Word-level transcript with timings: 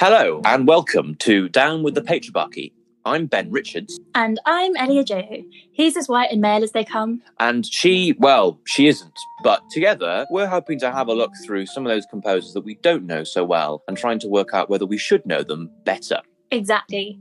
Hello 0.00 0.40
and 0.46 0.66
welcome 0.66 1.14
to 1.16 1.50
Down 1.50 1.82
with 1.82 1.94
the 1.94 2.00
Patriarchy. 2.00 2.72
I'm 3.04 3.26
Ben 3.26 3.50
Richards. 3.50 4.00
And 4.14 4.40
I'm 4.46 4.74
Ellie 4.76 5.04
Joho. 5.04 5.44
He's 5.72 5.94
as 5.94 6.08
white 6.08 6.32
and 6.32 6.40
male 6.40 6.64
as 6.64 6.72
they 6.72 6.86
come. 6.86 7.20
And 7.38 7.66
she, 7.66 8.14
well, 8.18 8.58
she 8.64 8.88
isn't. 8.88 9.12
But 9.44 9.60
together, 9.70 10.24
we're 10.30 10.46
hoping 10.46 10.78
to 10.78 10.90
have 10.90 11.08
a 11.08 11.12
look 11.12 11.32
through 11.44 11.66
some 11.66 11.84
of 11.84 11.92
those 11.92 12.06
composers 12.06 12.54
that 12.54 12.62
we 12.62 12.76
don't 12.76 13.04
know 13.04 13.24
so 13.24 13.44
well 13.44 13.82
and 13.88 13.98
trying 13.98 14.18
to 14.20 14.26
work 14.26 14.54
out 14.54 14.70
whether 14.70 14.86
we 14.86 14.96
should 14.96 15.26
know 15.26 15.42
them 15.42 15.70
better. 15.84 16.22
Exactly. 16.50 17.20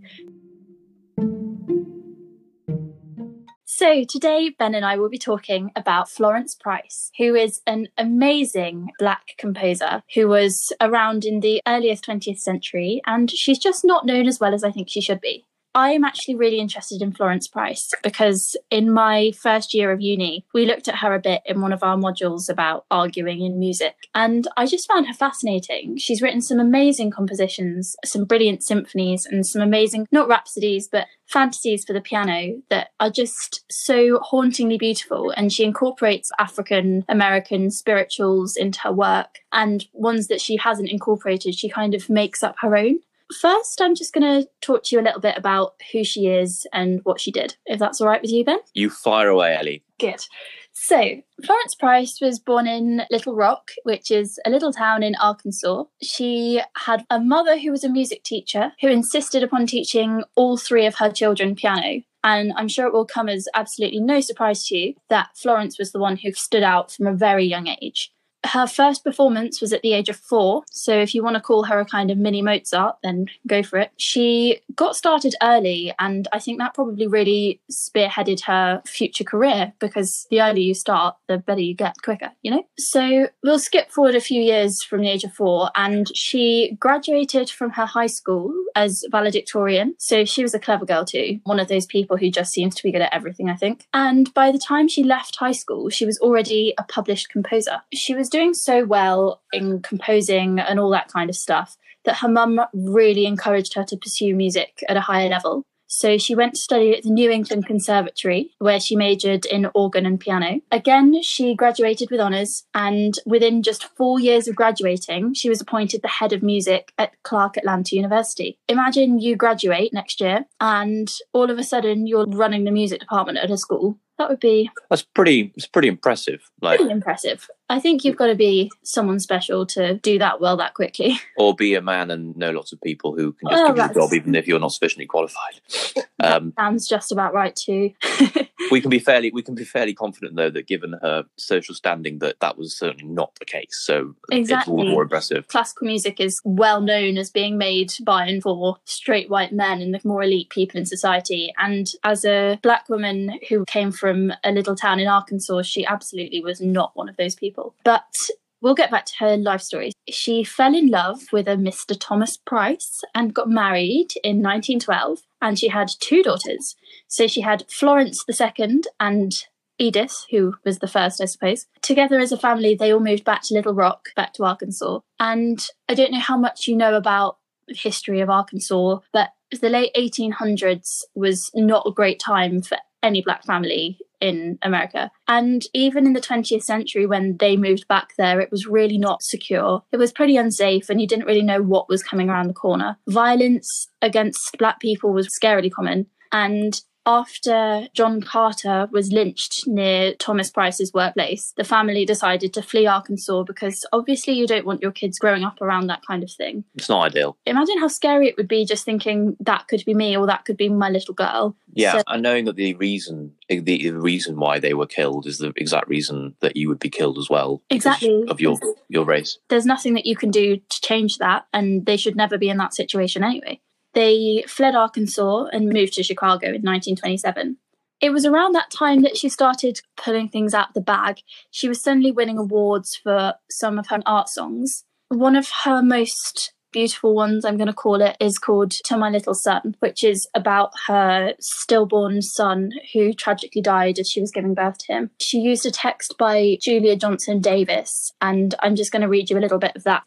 So, 3.80 4.04
today, 4.04 4.50
Ben 4.59 4.75
and 4.75 4.84
I 4.84 4.98
will 4.98 5.07
be 5.07 5.18
talking 5.18 5.71
about 5.73 6.09
Florence 6.09 6.54
Price, 6.54 7.12
who 7.18 7.34
is 7.34 7.62
an 7.66 7.88
amazing 7.98 8.89
black 9.00 9.38
composer 9.38 10.04
who 10.16 10.27
was 10.27 10.73
around 10.81 11.23
in 11.23 11.40
the 11.40 11.62
earliest 11.66 12.05
20th 12.05 12.40
century, 12.40 12.99
and 13.05 13.31
she's 13.31 13.57
just 13.57 13.85
not 13.85 14.05
known 14.05 14.27
as 14.27 14.38
well 14.38 14.54
as 14.54 14.66
I 14.66 14.71
think 14.71 14.90
she 14.90 14.99
should 14.99 15.21
be. 15.21 15.45
I 15.80 15.92
am 15.92 16.04
actually 16.04 16.36
really 16.36 16.60
interested 16.60 17.02
in 17.02 17.14
Florence 17.14 17.48
Price 17.48 17.94
because 18.04 18.58
in 18.70 18.92
my 18.92 19.32
first 19.32 19.74
year 19.74 19.94
of 19.94 20.02
uni, 20.02 20.46
we 20.54 20.66
looked 20.66 20.90
at 20.90 20.98
her 20.98 21.16
a 21.16 21.22
bit 21.22 21.42
in 21.46 21.62
one 21.62 21.72
of 21.72 21.84
our 21.84 21.96
modules 21.96 22.50
about 22.50 22.86
arguing 22.92 23.44
in 23.46 23.60
music. 23.60 23.96
And 24.14 24.46
I 24.58 24.66
just 24.66 24.90
found 24.90 25.08
her 25.08 25.14
fascinating. 25.14 25.96
She's 25.96 26.22
written 26.22 26.42
some 26.42 26.60
amazing 26.60 27.12
compositions, 27.12 27.96
some 28.04 28.26
brilliant 28.26 28.62
symphonies, 28.62 29.26
and 29.26 29.48
some 29.48 29.62
amazing, 29.62 30.05
not 30.12 30.28
rhapsodies, 30.28 30.90
but 30.92 31.08
fantasies 31.28 31.86
for 31.86 31.94
the 31.94 32.02
piano 32.02 32.62
that 32.70 32.90
are 33.00 33.10
just 33.10 33.64
so 33.72 34.20
hauntingly 34.20 34.77
beautiful. 34.77 35.32
And 35.38 35.54
she 35.54 35.64
incorporates 35.64 36.30
African 36.38 37.05
American 37.08 37.72
spirituals 37.72 38.58
into 38.58 38.82
her 38.82 38.91
work, 38.91 39.40
and 39.54 39.86
ones 39.94 40.27
that 40.27 40.41
she 40.41 40.58
hasn't 40.58 40.90
incorporated, 40.90 41.55
she 41.55 41.70
kind 41.70 41.96
of 41.96 42.10
makes 42.10 42.44
up 42.44 42.55
her 42.60 42.76
own. 42.76 42.99
First, 43.40 43.82
I'm 43.82 43.96
just 43.96 44.13
going 44.13 44.41
to 44.41 44.49
talk 44.62 44.84
to 44.84 44.96
you 44.96 45.02
a 45.02 45.04
little 45.04 45.22
bit 45.22 45.38
about 45.38 45.74
who 45.91 46.04
she 46.04 46.27
is 46.27 46.66
and 46.74 47.02
what 47.04 47.22
she 47.22 47.32
did, 47.32 47.55
if 47.66 47.80
that's 47.80 48.02
all 48.02 48.08
right 48.08 48.21
with 48.21 48.32
you, 48.32 48.44
Ben. 48.44 48.60
You 48.74 48.90
fire 48.90 49.30
away, 49.30 49.55
Ellie. 49.55 49.84
Good. 49.99 50.26
So, 50.71 51.21
Florence 51.46 51.76
Price 51.76 52.20
was 52.21 52.40
born 52.40 52.66
in 52.66 53.02
Little 53.12 53.36
Rock, 53.36 53.71
which 53.84 54.12
is 54.12 54.40
a 54.46 54.49
little 54.49 54.71
town 54.71 55.04
in 55.04 55.16
Arkansas. 55.16 55.84
She 56.02 56.62
had 56.77 57.05
a 57.10 57.20
mother 57.20 57.60
who 57.60 57.71
was 57.71 57.84
a 57.84 57.90
music 57.90 58.24
teacher 58.24 58.71
who 58.82 58.88
insisted 58.88 59.43
upon 59.43 59.68
teaching 59.68 60.24
all 60.36 60.58
three 60.58 60.86
of 60.86 60.96
her 60.96 61.12
children 61.12 61.55
piano. 61.55 62.02
And 62.24 62.54
I'm 62.55 62.68
sure 62.68 62.88
it 62.88 62.93
will 62.93 63.05
come 63.05 63.30
as 63.30 63.48
absolutely 63.54 63.99
no 63.99 64.22
surprise 64.22 64.66
to 64.68 64.78
you 64.78 64.94
that 65.09 65.30
Florence 65.36 65.78
was 65.78 65.91
the 65.91 66.00
one 66.00 66.18
who 66.18 66.31
stood 66.34 66.64
out 66.64 66.91
from 66.91 67.08
a 67.08 67.14
very 67.14 67.46
young 67.46 67.68
age 67.68 68.12
her 68.45 68.68
first 68.68 69.03
performance 69.03 69.59
was 69.62 69.73
at 69.73 69.81
the 69.81 69.94
age 69.94 70.09
of 70.09 70.16
four. 70.16 70.63
So 70.69 70.94
if 70.97 71.13
you 71.13 71.23
want 71.23 71.35
to 71.35 71.41
call 71.41 71.63
her 71.63 71.79
a 71.79 71.85
kind 71.85 72.09
of 72.09 72.18
mini 72.18 72.41
Mozart, 72.41 72.97
then 73.03 73.28
go 73.46 73.63
for 73.63 73.79
it. 73.79 73.91
She 73.97 74.62
got 74.80 74.96
started 74.96 75.35
early, 75.44 75.94
and 76.00 76.25
I 76.31 76.40
think 76.40 76.58
that 76.59 76.74
probably 76.74 77.06
really 77.06 77.59
spearheaded 77.69 78.46
her 78.46 78.81
future 78.86 79.25
career 79.25 79.74
because 79.80 80.25
the 80.30 80.41
earlier 80.41 80.63
you 80.63 80.74
start, 80.74 81.18
the 81.28 81.38
better 81.38 81.59
you 81.59 81.75
get 81.75 81.96
quicker, 82.02 82.31
you 82.44 82.52
know? 82.52 82.63
So 82.78 83.28
we'll 83.44 83.59
skip 83.59 83.91
forward 83.91 84.16
a 84.16 84.22
few 84.22 84.41
years 84.41 84.81
from 84.81 85.02
the 85.02 85.09
age 85.09 85.25
of 85.25 85.34
four, 85.34 85.69
and 85.75 86.08
she 86.16 86.78
graduated 86.80 87.50
from 87.50 87.72
her 87.72 87.86
high 87.86 88.08
school 88.08 88.53
as 88.74 89.03
valedictorian. 89.12 89.96
So 90.00 90.24
she 90.24 90.44
was 90.44 90.53
a 90.53 90.59
clever 90.59 90.86
girl 90.86 91.03
too, 91.03 91.41
one 91.44 91.59
of 91.59 91.68
those 91.68 91.86
people 91.86 92.16
who 92.16 92.31
just 92.31 92.53
seems 92.53 92.74
to 92.75 92.84
be 92.84 92.94
good 92.94 93.02
at 93.02 93.14
everything, 93.14 93.50
I 93.50 93.56
think. 93.56 93.86
And 93.94 94.34
by 94.34 94.50
the 94.50 94.58
time 94.58 94.88
she 94.88 95.03
left 95.03 95.36
high 95.36 95.52
school, 95.52 95.90
she 95.90 96.06
was 96.06 96.18
already 96.19 96.74
a 96.78 96.84
published 96.84 97.28
composer. 97.28 97.81
She 97.94 98.16
was 98.16 98.30
doing 98.30 98.53
so 98.53 98.86
well 98.86 99.41
in 99.52 99.81
composing 99.81 100.58
and 100.58 100.80
all 100.80 100.91
that 100.91 101.12
kind 101.12 101.30
of 101.30 101.36
stuff 101.36 101.75
that 102.09 102.18
her 102.18 102.28
mum 102.28 102.59
really 102.74 103.28
encouraged 103.28 103.75
her 103.75 103.84
to 103.84 103.96
pursue 103.96 104.34
music 104.34 104.84
at 104.90 104.97
a 104.97 105.02
higher 105.02 105.29
level. 105.29 105.63
So 105.85 106.18
she 106.18 106.34
went 106.34 106.56
to 106.56 106.59
study 106.59 106.96
at 106.96 107.03
the 107.03 107.12
New 107.12 107.30
England 107.30 107.68
Conservatory, 107.68 108.52
where 108.58 108.80
she 108.80 108.96
majored 108.96 109.46
in 109.46 109.70
organ 109.75 110.08
and 110.08 110.20
piano. 110.20 110.59
Again, 110.72 111.22
she 111.22 111.53
graduated 111.53 112.09
with 112.09 112.20
honours, 112.20 112.64
and 112.74 113.14
within 113.28 113.62
just 113.62 113.96
four 113.96 114.20
years 114.20 114.47
of 114.47 114.56
graduating, 114.56 115.36
she 115.36 115.50
was 115.50 115.62
appointed 115.62 116.02
the 116.02 116.08
head 116.08 116.34
of 116.34 116.42
music 116.42 116.94
at 116.97 117.14
Clark 117.22 117.58
Atlanta 117.58 117.96
University. 117.96 118.58
Imagine 118.68 119.20
you 119.20 119.36
graduate 119.36 119.94
next 119.94 120.20
year, 120.20 120.46
and 120.59 121.12
all 121.31 121.52
of 121.52 121.59
a 121.59 121.64
sudden 121.64 122.08
you're 122.08 122.26
running 122.26 122.64
the 122.64 122.72
music 122.72 123.00
department 123.00 123.38
at 123.38 123.52
a 123.52 123.58
school 123.58 124.00
that 124.19 124.30
would 124.30 124.40
be 124.40 124.69
that's 124.90 125.02
pretty 125.02 125.52
it's 125.56 125.66
pretty 125.66 125.88
impressive 125.88 126.41
like 126.62 126.78
pretty 126.78 126.94
impressive. 126.94 127.50
I 127.72 127.80
think 127.80 128.03
you've 128.03 128.18
got 128.18 128.28
to 128.28 128.35
be 128.35 128.72
someone 128.81 129.19
special 129.19 129.63
to 129.68 129.94
do 129.96 130.18
that 130.18 130.41
well 130.41 130.57
that 130.57 130.74
quickly. 130.74 131.19
Or 131.38 131.56
be 131.56 131.74
a 131.75 131.81
man 131.81 132.12
and 132.12 132.35
know 132.35 132.52
lots 132.52 132.74
of 132.74 132.81
people 132.81 133.16
who 133.16 133.31
can 133.31 133.50
just 133.50 133.63
oh, 133.63 133.68
give 133.68 133.78
you 133.78 133.84
a 133.84 133.94
job 133.94 134.13
even 134.13 134.35
if 134.35 134.46
you're 134.46 134.59
not 134.59 134.74
sufficiently 134.74 135.06
qualified. 135.06 135.62
Um, 136.22 136.52
sounds 136.59 136.85
just 136.85 137.13
about 137.13 137.34
right 137.34 137.56
too. 137.56 137.94
we 138.72 138.81
can 138.81 138.90
be 138.90 139.00
fairly 139.00 139.31
we 139.31 139.41
can 139.41 139.56
be 139.56 139.63
fairly 139.63 139.94
confident 139.94 140.35
though 140.35 140.50
that 140.50 140.68
given 140.68 140.96
her 141.02 141.24
social 141.38 141.74
standing 141.74 142.19
that 142.19 142.41
that 142.41 142.58
was 142.58 142.75
certainly 142.78 143.06
not 143.06 143.34
the 143.35 143.46
case. 143.46 143.79
So 143.79 144.16
exactly. 144.29 144.74
it's 144.74 144.85
all 144.85 144.91
more 144.91 145.03
impressive. 145.03 145.47
Classical 145.47 145.88
music 145.88 146.19
is 146.19 146.41
well 146.44 146.81
known 146.81 147.18
as 147.18 147.31
being 147.31 147.58
made 147.58 147.94
by 148.03 148.25
and 148.25 148.44
for 148.44 148.79
straight 148.84 149.29
white 149.29 149.53
men 149.53 149.81
and 149.81 149.94
the 149.94 150.02
more 150.03 150.22
elite 150.22 150.50
people 150.50 150.78
in 150.78 150.85
society. 150.85 151.53
And 151.58 151.90
as 152.03 152.25
a 152.25 152.59
black 152.62 152.90
woman 152.90 153.40
who 153.47 153.63
came 153.63 153.94
from 153.94 154.09
from 154.09 154.34
a 154.44 154.52
little 154.52 154.75
town 154.75 155.00
in 155.00 155.08
Arkansas, 155.08 155.62
she 155.62 155.86
absolutely 155.86 156.42
was 156.42 156.59
not 156.59 156.96
one 156.96 157.08
of 157.08 157.18
those 157.18 157.36
people. 157.36 157.75
But 157.84 158.16
we'll 158.59 158.74
get 158.74 158.90
back 158.90 159.06
to 159.06 159.14
her 159.20 159.38
life 159.38 159.62
story. 159.62 159.92
She 160.09 160.44
fell 160.44 160.75
in 160.75 160.88
love 160.88 161.22
with 161.31 161.47
a 161.47 161.52
Mr. 161.52 161.96
Thomas 161.97 162.36
Price 162.36 163.02
and 163.14 163.36
got 163.36 163.52
married 163.52 164.14
in 164.24 164.42
1912, 164.42 165.20
and 165.44 165.59
she 165.59 165.68
had 165.68 165.92
two 166.00 166.24
daughters. 166.24 166.75
So 167.08 167.28
she 167.28 167.42
had 167.42 167.70
Florence 167.70 168.25
II 168.28 168.81
and 169.00 169.46
Edith, 169.78 170.26
who 170.31 170.56
was 170.66 170.80
the 170.80 170.88
first, 170.88 171.22
I 171.22 171.26
suppose. 171.26 171.68
Together 171.84 172.20
as 172.20 172.31
a 172.31 172.38
family, 172.38 172.74
they 172.74 172.91
all 172.91 173.00
moved 173.00 173.24
back 173.24 173.44
to 173.44 173.53
Little 173.53 173.76
Rock, 173.76 174.09
back 174.16 174.34
to 174.34 174.44
Arkansas. 174.44 175.02
And 175.20 175.64
I 175.88 175.94
don't 175.94 176.12
know 176.12 176.20
how 176.20 176.38
much 176.38 176.68
you 176.68 176.76
know 176.76 176.96
about 176.96 177.38
the 177.68 177.76
history 177.76 178.22
of 178.22 178.30
Arkansas, 178.31 179.02
but 179.14 179.30
the 179.62 179.70
late 179.70 179.91
1800s 179.96 181.03
was 181.14 181.52
not 181.53 181.86
a 181.86 181.91
great 181.91 182.20
time 182.20 182.64
for 182.64 182.78
any 183.04 183.22
black 183.22 183.44
family 183.46 184.00
in 184.22 184.60
America. 184.62 185.10
And 185.28 185.64
even 185.74 186.06
in 186.06 186.14
the 186.14 186.22
20th 186.22 186.64
century, 186.64 187.06
when 187.06 187.38
they 187.38 187.56
moved 187.56 187.88
back 187.88 188.10
there, 188.18 188.40
it 188.40 188.52
was 188.52 188.68
really 188.68 188.98
not 188.98 189.24
secure. 189.24 189.84
It 189.92 189.98
was 189.98 190.12
pretty 190.12 190.36
unsafe, 190.38 190.90
and 190.90 191.00
you 191.00 191.08
didn't 191.08 191.26
really 191.26 191.44
know 191.44 191.62
what 191.62 191.90
was 191.90 192.04
coming 192.04 192.30
around 192.30 192.48
the 192.48 192.54
corner. 192.54 192.98
Violence 193.08 193.88
against 194.02 194.58
black 194.58 194.80
people 194.80 195.14
was 195.14 195.28
scarily 195.28 195.72
common. 195.72 196.08
And 196.32 196.80
after 197.09 197.88
John 197.96 198.22
Carter 198.22 198.88
was 198.92 199.12
lynched 199.12 199.68
near 199.68 200.14
Thomas 200.14 200.52
Price's 200.52 200.94
workplace, 200.94 201.53
the 201.58 201.64
family 201.64 202.06
decided 202.06 202.53
to 202.53 202.62
flee 202.62 202.86
Arkansas 202.86 203.44
because 203.44 203.84
obviously 203.92 204.34
you 204.34 204.46
don't 204.46 204.66
want 204.66 204.84
your 204.84 204.92
kids 204.92 205.18
growing 205.18 205.44
up 205.44 205.59
around 205.59 205.88
that 205.88 206.06
kind 206.06 206.22
of 206.24 206.31
thing. 206.31 206.66
It's 206.75 206.88
not 206.88 207.08
ideal. 207.08 207.36
Imagine 207.47 207.80
how 207.80 207.88
scary 207.88 208.28
it 208.28 208.38
would 208.38 208.47
be 208.47 208.64
just 208.64 208.86
thinking 208.86 209.36
that 209.40 209.68
could 209.68 209.84
be 209.86 209.96
me 209.96 210.16
or 210.16 210.28
that 210.28 210.46
could 210.46 210.56
be 210.56 210.70
my 210.70 210.90
little 210.92 211.16
girl. 211.16 211.56
Yeah, 211.74 211.97
so- 211.97 212.03
and 212.08 212.22
knowing 212.22 212.46
that 212.46 212.56
the 212.56 212.75
reason 212.75 213.34
the 213.50 213.90
reason 213.91 214.40
why 214.40 214.59
they 214.59 214.76
were 214.76 214.86
killed 214.86 215.26
is 215.26 215.40
the 215.40 215.52
exact 215.56 215.88
reason 215.88 216.36
that 216.41 216.56
you 216.56 216.70
would 216.70 216.78
be 216.80 216.90
killed 216.90 217.18
as 217.18 217.28
well. 217.28 217.64
Exactly 217.72 218.24
of 218.28 218.40
your 218.40 218.59
your 218.88 219.06
race. 219.06 219.40
There's 219.50 219.66
nothing 219.66 219.96
that 219.96 220.06
you 220.06 220.16
can 220.16 220.30
do 220.30 220.58
to 220.58 220.81
change 220.81 221.18
that, 221.18 221.47
and 221.52 221.88
they 221.88 221.97
should 221.97 222.16
never 222.16 222.38
be 222.38 222.50
in 222.50 222.58
that 222.58 222.76
situation 222.76 223.24
anyway. 223.24 223.59
They 223.94 224.44
fled 224.48 224.76
Arkansas 224.76 225.46
and 225.52 225.70
moved 225.70 225.94
to 225.94 226.04
Chicago 226.04 226.48
in 226.48 226.62
1927. 226.62 227.58
It 228.02 228.12
was 228.12 228.26
around 228.26 228.54
that 228.54 228.72
time 228.72 229.02
that 229.02 229.18
she 229.18 229.28
started 229.28 229.82
pulling 229.98 230.30
things 230.30 230.54
out 230.54 230.74
the 230.74 230.82
bag. 230.82 231.20
She 231.52 231.68
was 231.68 231.82
suddenly 231.82 232.12
winning 232.12 232.38
awards 232.38 232.96
for 232.96 233.34
some 233.52 233.78
of 233.78 233.88
her 233.88 234.00
art 234.06 234.30
songs. 234.30 234.86
One 235.09 235.36
of 235.36 235.50
her 235.66 235.82
most 235.82 236.53
beautiful 236.72 237.16
ones, 237.16 237.44
I'm 237.44 237.58
going 237.58 237.68
to 237.68 237.74
call 237.74 238.02
it, 238.02 238.16
is 238.20 238.38
called 238.38 238.72
To 238.72 238.97
My 238.97 239.09
Little 239.09 239.34
Son, 239.34 239.76
which 239.80 240.03
is 240.03 240.28
about 240.35 240.72
her 240.88 241.34
stillborn 241.40 242.22
son 242.22 242.72
who 242.94 243.14
tragically 243.14 243.62
died 243.62 244.00
as 244.00 244.09
she 244.09 244.22
was 244.22 244.32
giving 244.32 244.53
birth 244.53 244.78
to 244.80 244.94
him. 244.94 245.12
She 245.20 245.40
used 245.40 245.66
a 245.66 245.72
text 245.72 246.16
by 246.18 246.58
Julia 246.62 246.96
Johnson 246.96 247.42
Davis, 247.42 248.14
and 248.22 248.56
I'm 248.59 248.76
just 248.76 248.92
going 248.92 249.02
to 249.02 249.08
read 249.08 249.30
you 249.30 249.38
a 249.38 249.42
little 249.42 249.59
bit 249.59 249.76
of 249.76 249.84
that. 249.84 250.03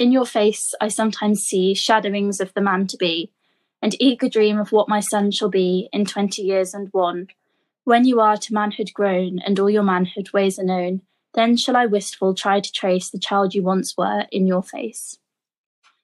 In 0.00 0.12
your 0.12 0.24
face, 0.24 0.72
I 0.80 0.88
sometimes 0.88 1.44
see 1.44 1.74
shadowings 1.74 2.40
of 2.40 2.54
the 2.54 2.62
man 2.62 2.86
to 2.86 2.96
be, 2.96 3.32
and 3.82 3.94
eager 4.00 4.30
dream 4.30 4.58
of 4.58 4.72
what 4.72 4.88
my 4.88 4.98
son 4.98 5.30
shall 5.30 5.50
be 5.50 5.90
in 5.92 6.06
twenty 6.06 6.40
years 6.40 6.72
and 6.72 6.88
one. 6.92 7.28
When 7.84 8.06
you 8.06 8.18
are 8.18 8.38
to 8.38 8.54
manhood 8.54 8.92
grown, 8.94 9.40
and 9.40 9.60
all 9.60 9.68
your 9.68 9.82
manhood 9.82 10.30
ways 10.32 10.58
are 10.58 10.64
known, 10.64 11.02
then 11.34 11.54
shall 11.58 11.76
I 11.76 11.84
wistful 11.84 12.34
try 12.34 12.60
to 12.60 12.72
trace 12.72 13.10
the 13.10 13.18
child 13.18 13.54
you 13.54 13.62
once 13.62 13.94
were 13.94 14.24
in 14.32 14.46
your 14.46 14.62
face. 14.62 15.18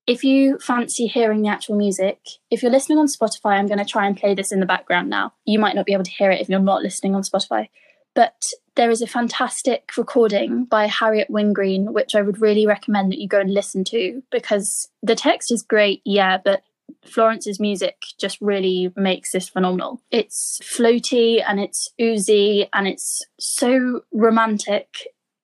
If 0.07 0.23
you 0.23 0.59
fancy 0.59 1.07
hearing 1.07 1.41
the 1.41 1.49
actual 1.49 1.77
music, 1.77 2.19
if 2.51 2.63
you're 2.63 2.71
listening 2.71 2.99
on 2.99 3.07
Spotify, 3.07 3.53
I'm 3.53 3.67
going 3.67 3.79
to 3.79 3.85
try 3.87 4.07
and 4.07 4.15
play 4.15 4.35
this 4.35 4.53
in 4.53 4.61
the 4.61 4.67
background 4.67 5.09
now. 5.09 5.33
You 5.47 5.59
might 5.59 5.75
not 5.75 5.87
be 5.87 5.95
able 5.95 6.05
to 6.05 6.11
hear 6.11 6.31
it 6.31 6.43
if 6.43 6.51
you're 6.51 6.61
not 6.61 6.83
listening 6.83 7.15
on 7.15 7.23
Spotify. 7.23 7.71
But 8.17 8.47
there 8.77 8.91
is 8.91 9.03
a 9.03 9.07
fantastic 9.07 9.93
recording 9.97 10.65
by 10.65 10.87
Harriet 10.87 11.29
Wingreen, 11.31 11.93
which 11.93 12.15
I 12.15 12.23
would 12.23 12.41
really 12.41 12.67
recommend 12.67 13.13
that 13.13 13.19
you 13.19 13.29
go 13.29 13.41
and 13.41 13.53
listen 13.53 13.85
to 13.85 14.23
because 14.33 14.89
the 15.03 15.15
text 15.15 15.53
is 15.53 15.63
great, 15.63 16.01
yeah, 16.05 16.39
but 16.43 16.63
Florence's 17.05 17.61
music 17.61 17.97
just 18.19 18.41
really 18.41 18.91
makes 18.97 19.33
this 19.33 19.51
phenomenal. 19.51 20.01
It's 20.11 20.61
floaty 20.63 21.43
and 21.47 21.61
it's 21.61 21.91
oozy 22.01 22.69
and 22.73 22.89
it's 22.89 23.23
so 23.39 24.01
romantic 24.13 24.89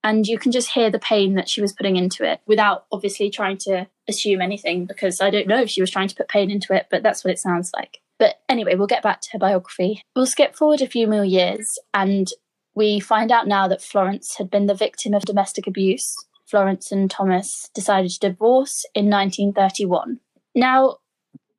and 0.03 0.25
you 0.25 0.39
can 0.39 0.51
just 0.51 0.71
hear 0.71 0.89
the 0.89 0.99
pain 0.99 1.35
that 1.35 1.47
she 1.47 1.61
was 1.61 1.73
putting 1.73 1.95
into 1.95 2.29
it 2.29 2.41
without 2.47 2.85
obviously 2.91 3.29
trying 3.29 3.57
to 3.57 3.87
assume 4.07 4.41
anything 4.41 4.85
because 4.85 5.21
I 5.21 5.29
don't 5.29 5.47
know 5.47 5.61
if 5.61 5.69
she 5.69 5.81
was 5.81 5.91
trying 5.91 6.07
to 6.07 6.15
put 6.15 6.27
pain 6.27 6.49
into 6.49 6.73
it, 6.73 6.87
but 6.89 7.03
that's 7.03 7.23
what 7.23 7.31
it 7.31 7.39
sounds 7.39 7.71
like. 7.73 7.99
But 8.19 8.41
anyway, 8.47 8.75
we'll 8.75 8.87
get 8.87 9.03
back 9.03 9.21
to 9.21 9.29
her 9.33 9.39
biography. 9.39 10.01
We'll 10.15 10.25
skip 10.25 10.55
forward 10.55 10.81
a 10.81 10.87
few 10.87 11.07
more 11.07 11.25
years 11.25 11.77
and 11.93 12.27
we 12.75 12.99
find 12.99 13.31
out 13.31 13.47
now 13.47 13.67
that 13.67 13.81
Florence 13.81 14.37
had 14.37 14.49
been 14.49 14.65
the 14.65 14.73
victim 14.73 15.13
of 15.13 15.23
domestic 15.23 15.67
abuse. 15.67 16.15
Florence 16.45 16.91
and 16.91 17.09
Thomas 17.09 17.69
decided 17.73 18.11
to 18.11 18.19
divorce 18.19 18.85
in 18.93 19.09
1931. 19.09 20.19
Now, 20.55 20.97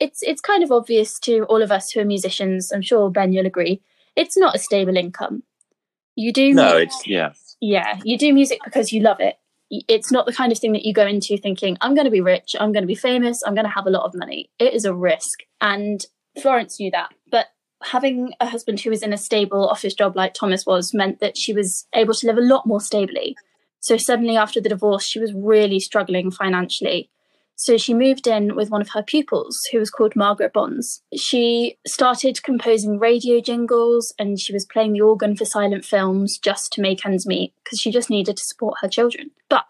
it's 0.00 0.22
it's 0.22 0.40
kind 0.40 0.62
of 0.62 0.72
obvious 0.72 1.18
to 1.20 1.44
all 1.44 1.62
of 1.62 1.72
us 1.72 1.90
who 1.90 2.00
are 2.00 2.04
musicians. 2.04 2.72
I'm 2.72 2.82
sure 2.82 3.10
Ben, 3.10 3.32
you'll 3.32 3.46
agree. 3.46 3.80
It's 4.16 4.36
not 4.36 4.54
a 4.54 4.58
stable 4.58 4.96
income. 4.96 5.42
You 6.16 6.32
do 6.32 6.52
no, 6.54 6.76
it's 6.76 7.06
yeah, 7.06 7.32
yeah. 7.60 8.00
You 8.04 8.18
do 8.18 8.32
music 8.32 8.60
because 8.64 8.92
you 8.92 9.00
love 9.00 9.20
it. 9.20 9.36
It's 9.70 10.12
not 10.12 10.26
the 10.26 10.32
kind 10.32 10.52
of 10.52 10.58
thing 10.58 10.72
that 10.72 10.84
you 10.84 10.92
go 10.92 11.06
into 11.06 11.36
thinking, 11.36 11.76
"I'm 11.80 11.94
going 11.94 12.04
to 12.04 12.10
be 12.10 12.20
rich. 12.20 12.54
I'm 12.58 12.72
going 12.72 12.82
to 12.82 12.88
be 12.88 12.94
famous. 12.94 13.42
I'm 13.44 13.54
going 13.54 13.66
to 13.66 13.72
have 13.72 13.86
a 13.86 13.90
lot 13.90 14.04
of 14.04 14.14
money." 14.14 14.50
It 14.58 14.74
is 14.74 14.84
a 14.84 14.94
risk, 14.94 15.40
and 15.60 16.04
Florence 16.40 16.78
knew 16.78 16.90
that. 16.92 17.12
But 17.30 17.46
having 17.84 18.32
a 18.40 18.46
husband 18.46 18.80
who 18.80 18.90
was 18.90 19.02
in 19.02 19.12
a 19.12 19.18
stable 19.18 19.68
office 19.68 19.94
job 19.94 20.16
like 20.16 20.34
Thomas 20.34 20.66
was 20.66 20.94
meant 20.94 21.20
that 21.20 21.36
she 21.36 21.52
was 21.52 21.86
able 21.94 22.14
to 22.14 22.26
live 22.26 22.38
a 22.38 22.42
lot 22.42 22.66
more 22.66 22.80
stably. 22.80 23.36
So 23.80 23.96
suddenly, 23.96 24.36
after 24.36 24.60
the 24.60 24.70
divorce, 24.70 25.04
she 25.04 25.20
was 25.20 25.34
really 25.34 25.78
struggling 25.78 26.30
financially. 26.30 27.10
So 27.56 27.76
she 27.76 27.94
moved 27.94 28.26
in 28.26 28.56
with 28.56 28.70
one 28.70 28.80
of 28.80 28.90
her 28.90 29.02
pupils, 29.02 29.68
who 29.70 29.78
was 29.78 29.90
called 29.90 30.16
Margaret 30.16 30.52
Bonds. 30.52 31.02
She 31.14 31.76
started 31.86 32.42
composing 32.42 32.98
radio 32.98 33.40
jingles 33.40 34.12
and 34.18 34.40
she 34.40 34.52
was 34.52 34.66
playing 34.66 34.94
the 34.94 35.02
organ 35.02 35.36
for 35.36 35.44
silent 35.44 35.84
films 35.84 36.38
just 36.38 36.72
to 36.72 36.80
make 36.80 37.06
ends 37.06 37.26
meet 37.26 37.52
because 37.62 37.78
she 37.78 37.92
just 37.92 38.10
needed 38.10 38.36
to 38.36 38.44
support 38.44 38.78
her 38.80 38.88
children. 38.88 39.30
But 39.48 39.66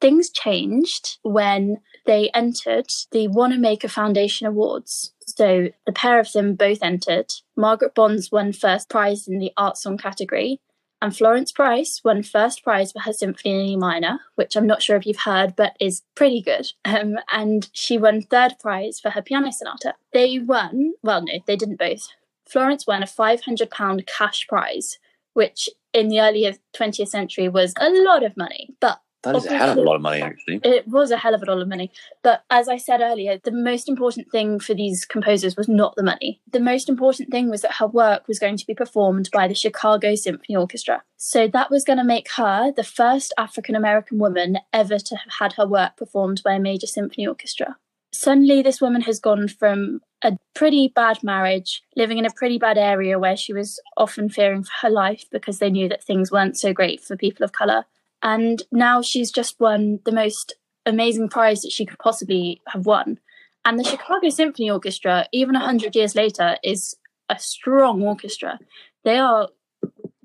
things 0.00 0.30
changed 0.30 1.18
when 1.22 1.78
they 2.04 2.30
entered 2.32 2.90
the 3.10 3.26
Wanamaker 3.28 3.88
Foundation 3.88 4.46
Awards. 4.46 5.12
So 5.36 5.68
the 5.84 5.92
pair 5.92 6.18
of 6.18 6.32
them 6.32 6.54
both 6.54 6.78
entered. 6.82 7.32
Margaret 7.56 7.94
Bonds 7.94 8.32
won 8.32 8.52
first 8.52 8.88
prize 8.88 9.28
in 9.28 9.38
the 9.38 9.52
art 9.56 9.76
song 9.76 9.98
category, 9.98 10.60
and 11.02 11.14
Florence 11.14 11.52
Price 11.52 12.00
won 12.02 12.22
first 12.22 12.64
prize 12.64 12.92
for 12.92 13.00
her 13.00 13.12
Symphony 13.12 13.74
in 13.74 13.78
Minor, 13.78 14.20
which 14.36 14.56
I'm 14.56 14.66
not 14.66 14.82
sure 14.82 14.96
if 14.96 15.04
you've 15.04 15.18
heard, 15.18 15.54
but 15.54 15.76
is 15.78 16.02
pretty 16.14 16.40
good. 16.40 16.66
Um, 16.96 17.16
and 17.30 17.68
she 17.72 17.98
won 17.98 18.22
third 18.22 18.54
prize 18.58 18.98
for 18.98 19.10
her 19.10 19.20
piano 19.20 19.52
sonata. 19.52 19.94
They 20.14 20.38
won, 20.38 20.94
well, 21.02 21.22
no, 21.22 21.34
they 21.46 21.56
didn't 21.56 21.78
both. 21.78 22.08
Florence 22.48 22.86
won 22.86 23.02
a 23.02 23.06
£500 23.06 24.06
cash 24.06 24.46
prize, 24.46 24.98
which 25.34 25.68
in 25.92 26.08
the 26.08 26.20
early 26.20 26.56
20th 26.74 27.08
century 27.08 27.48
was 27.48 27.74
a 27.78 27.90
lot 27.90 28.24
of 28.24 28.36
money. 28.36 28.70
But 28.80 29.00
that 29.26 29.36
is 29.36 29.46
a 29.46 29.56
hell 29.56 29.70
of 29.70 29.78
a 29.78 29.82
lot 29.82 29.96
of 29.96 30.02
money, 30.02 30.22
actually. 30.22 30.60
It 30.64 30.86
was 30.88 31.10
a 31.10 31.16
hell 31.16 31.34
of 31.34 31.42
a 31.42 31.46
lot 31.46 31.60
of 31.60 31.68
money. 31.68 31.90
But 32.22 32.44
as 32.50 32.68
I 32.68 32.76
said 32.76 33.00
earlier, 33.00 33.38
the 33.42 33.52
most 33.52 33.88
important 33.88 34.30
thing 34.30 34.60
for 34.60 34.74
these 34.74 35.04
composers 35.04 35.56
was 35.56 35.68
not 35.68 35.94
the 35.96 36.02
money. 36.02 36.40
The 36.50 36.60
most 36.60 36.88
important 36.88 37.30
thing 37.30 37.50
was 37.50 37.62
that 37.62 37.76
her 37.76 37.86
work 37.86 38.28
was 38.28 38.38
going 38.38 38.56
to 38.56 38.66
be 38.66 38.74
performed 38.74 39.28
by 39.32 39.48
the 39.48 39.54
Chicago 39.54 40.14
Symphony 40.14 40.56
Orchestra. 40.56 41.02
So 41.16 41.48
that 41.48 41.70
was 41.70 41.84
going 41.84 41.98
to 41.98 42.04
make 42.04 42.30
her 42.32 42.72
the 42.72 42.84
first 42.84 43.32
African 43.38 43.74
American 43.74 44.18
woman 44.18 44.58
ever 44.72 44.98
to 44.98 45.16
have 45.16 45.32
had 45.38 45.52
her 45.54 45.66
work 45.66 45.96
performed 45.96 46.42
by 46.44 46.54
a 46.54 46.60
major 46.60 46.86
symphony 46.86 47.26
orchestra. 47.26 47.76
Suddenly, 48.12 48.62
this 48.62 48.80
woman 48.80 49.02
has 49.02 49.20
gone 49.20 49.48
from 49.48 50.00
a 50.22 50.36
pretty 50.54 50.88
bad 50.88 51.22
marriage, 51.22 51.82
living 51.96 52.18
in 52.18 52.24
a 52.24 52.32
pretty 52.32 52.58
bad 52.58 52.78
area 52.78 53.18
where 53.18 53.36
she 53.36 53.52
was 53.52 53.80
often 53.96 54.28
fearing 54.28 54.62
for 54.62 54.72
her 54.80 54.90
life 54.90 55.24
because 55.30 55.58
they 55.58 55.70
knew 55.70 55.88
that 55.88 56.02
things 56.02 56.32
weren't 56.32 56.58
so 56.58 56.72
great 56.72 57.00
for 57.00 57.16
people 57.16 57.44
of 57.44 57.52
colour 57.52 57.84
and 58.22 58.62
now 58.72 59.02
she's 59.02 59.30
just 59.30 59.58
won 59.60 60.00
the 60.04 60.12
most 60.12 60.54
amazing 60.84 61.28
prize 61.28 61.62
that 61.62 61.72
she 61.72 61.86
could 61.86 61.98
possibly 61.98 62.62
have 62.68 62.86
won. 62.86 63.18
And 63.64 63.78
the 63.78 63.84
Chicago 63.84 64.28
Symphony 64.28 64.70
Orchestra, 64.70 65.26
even 65.32 65.54
100 65.54 65.96
years 65.96 66.14
later, 66.14 66.56
is 66.62 66.96
a 67.28 67.38
strong 67.38 68.02
orchestra. 68.02 68.58
They 69.04 69.18
are 69.18 69.48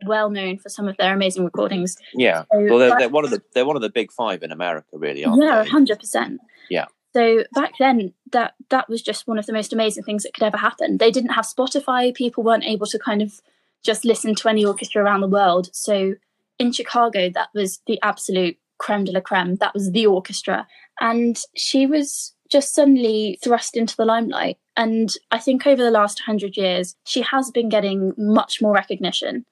well 0.06 0.30
known 0.30 0.58
for 0.58 0.70
some 0.70 0.88
of 0.88 0.98
their 0.98 1.14
amazing 1.14 1.46
recordings. 1.46 1.98
Yeah, 2.14 2.44
so 2.52 2.64
well, 2.64 2.78
they're, 2.78 2.98
they're, 2.98 3.10
one 3.10 3.24
of 3.24 3.32
the 3.32 3.42
they're 3.54 3.66
one 3.66 3.76
of 3.76 3.82
the 3.82 3.90
big 3.90 4.12
five 4.12 4.44
in 4.44 4.52
America, 4.52 4.88
really. 4.94 5.22
yeah, 5.22 5.64
hundred 5.66 6.00
percent. 6.00 6.40
Yeah. 6.70 6.86
So 7.14 7.44
back 7.54 7.74
then, 7.78 8.14
that 8.32 8.54
that 8.70 8.90
was 8.90 9.02
just 9.02 9.28
one 9.28 9.38
of 9.38 9.46
the 9.46 9.54
most 9.54 9.74
amazing 9.74 10.04
things 10.04 10.24
that 10.24 10.34
could 10.34 10.44
ever 10.44 10.58
happen. 10.58 10.98
They 10.98 11.12
didn't 11.12 11.32
have 11.32 11.46
Spotify; 11.46 12.14
people 12.14 12.44
weren't 12.44 12.64
able 12.64 12.88
to 12.88 13.00
kind 13.00 13.22
of 13.22 13.42
just 13.84 14.06
listen 14.06 14.36
to 14.36 14.50
any 14.50 14.64
orchestra 14.64 15.04
around 15.04 15.22
the 15.22 15.28
world. 15.28 15.70
So 15.74 16.14
in 16.62 16.72
Chicago, 16.72 17.30
that 17.30 17.50
was 17.54 17.82
the 17.88 18.00
absolute 18.04 18.58
creme 18.78 19.04
de 19.04 19.12
la 19.12 19.20
creme. 19.20 19.56
That 19.56 19.74
was 19.74 19.92
the 19.92 20.06
orchestra. 20.06 20.68
And 21.00 21.40
she 21.56 21.86
was 21.86 22.34
just 22.52 22.74
suddenly 22.76 23.40
thrust 23.44 23.76
into 23.76 23.96
the 23.96 24.06
limelight. 24.06 24.58
And 24.78 25.10
I 25.32 25.40
think 25.40 25.66
over 25.66 25.84
the 25.84 25.92
last 25.92 26.22
100 26.28 26.58
years, 26.58 26.96
she 27.06 27.22
has 27.22 27.50
been 27.50 27.70
getting 27.70 28.14
much 28.18 28.62
more 28.62 28.74
recognition. 28.74 29.46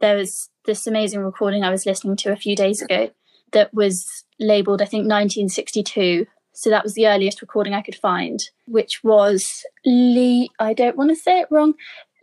There 0.00 0.16
was 0.16 0.48
this 0.64 0.86
amazing 0.86 1.20
recording 1.20 1.62
I 1.62 1.70
was 1.70 1.86
listening 1.86 2.16
to 2.16 2.32
a 2.32 2.36
few 2.36 2.56
days 2.56 2.80
ago 2.80 3.10
that 3.52 3.74
was 3.74 4.24
labeled, 4.38 4.80
I 4.80 4.86
think, 4.86 5.02
1962. 5.02 6.26
So 6.52 6.70
that 6.70 6.84
was 6.84 6.94
the 6.94 7.06
earliest 7.06 7.42
recording 7.42 7.74
I 7.74 7.82
could 7.82 7.96
find, 7.96 8.40
which 8.66 9.02
was 9.04 9.62
Lee, 9.84 10.50
I 10.58 10.72
don't 10.72 10.96
want 10.96 11.10
to 11.10 11.16
say 11.16 11.40
it 11.40 11.48
wrong, 11.50 11.74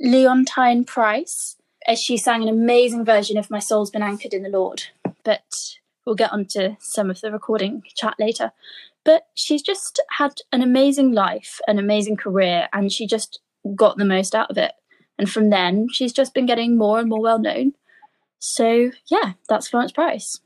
Leontyne 0.04 0.88
Price 0.88 1.56
as 1.88 2.00
she 2.00 2.18
sang 2.18 2.44
an 2.44 2.50
amazing 2.50 3.06
version 3.06 3.38
of 3.38 3.50
My 3.50 3.60
Soul's 3.60 3.89
Been 3.89 4.04
Anchored 4.04 4.34
in 4.34 4.44
the 4.44 4.50
Lord. 4.50 4.84
But 5.24 5.78
we'll 6.06 6.16
get 6.16 6.34
onto 6.34 6.75
some 6.80 7.10
of 7.10 7.22
the 7.22 7.31
recording 7.31 7.84
chat 7.95 8.16
later. 8.19 8.51
But 9.06 9.28
she's 9.36 9.62
just 9.62 10.01
had 10.18 10.42
an 10.51 10.62
amazing 10.62 11.13
life, 11.13 11.62
an 11.68 11.80
amazing 11.80 12.18
career, 12.18 12.68
and 12.74 12.92
she 12.92 13.07
just 13.07 13.39
got 13.74 13.98
the 13.98 14.06
most 14.06 14.36
out 14.36 14.51
of 14.51 14.57
it. 14.57 14.74
And 15.18 15.30
from 15.30 15.50
then, 15.50 15.88
she's 15.92 16.13
just 16.13 16.34
been 16.34 16.45
getting 16.45 16.78
more 16.78 17.00
and 17.00 17.10
more 17.10 17.22
well 17.22 17.39
known. 17.39 17.74
So, 18.39 18.92
yeah, 19.10 19.34
that's 19.48 19.69
Florence 19.69 19.94
Price. 19.94 20.42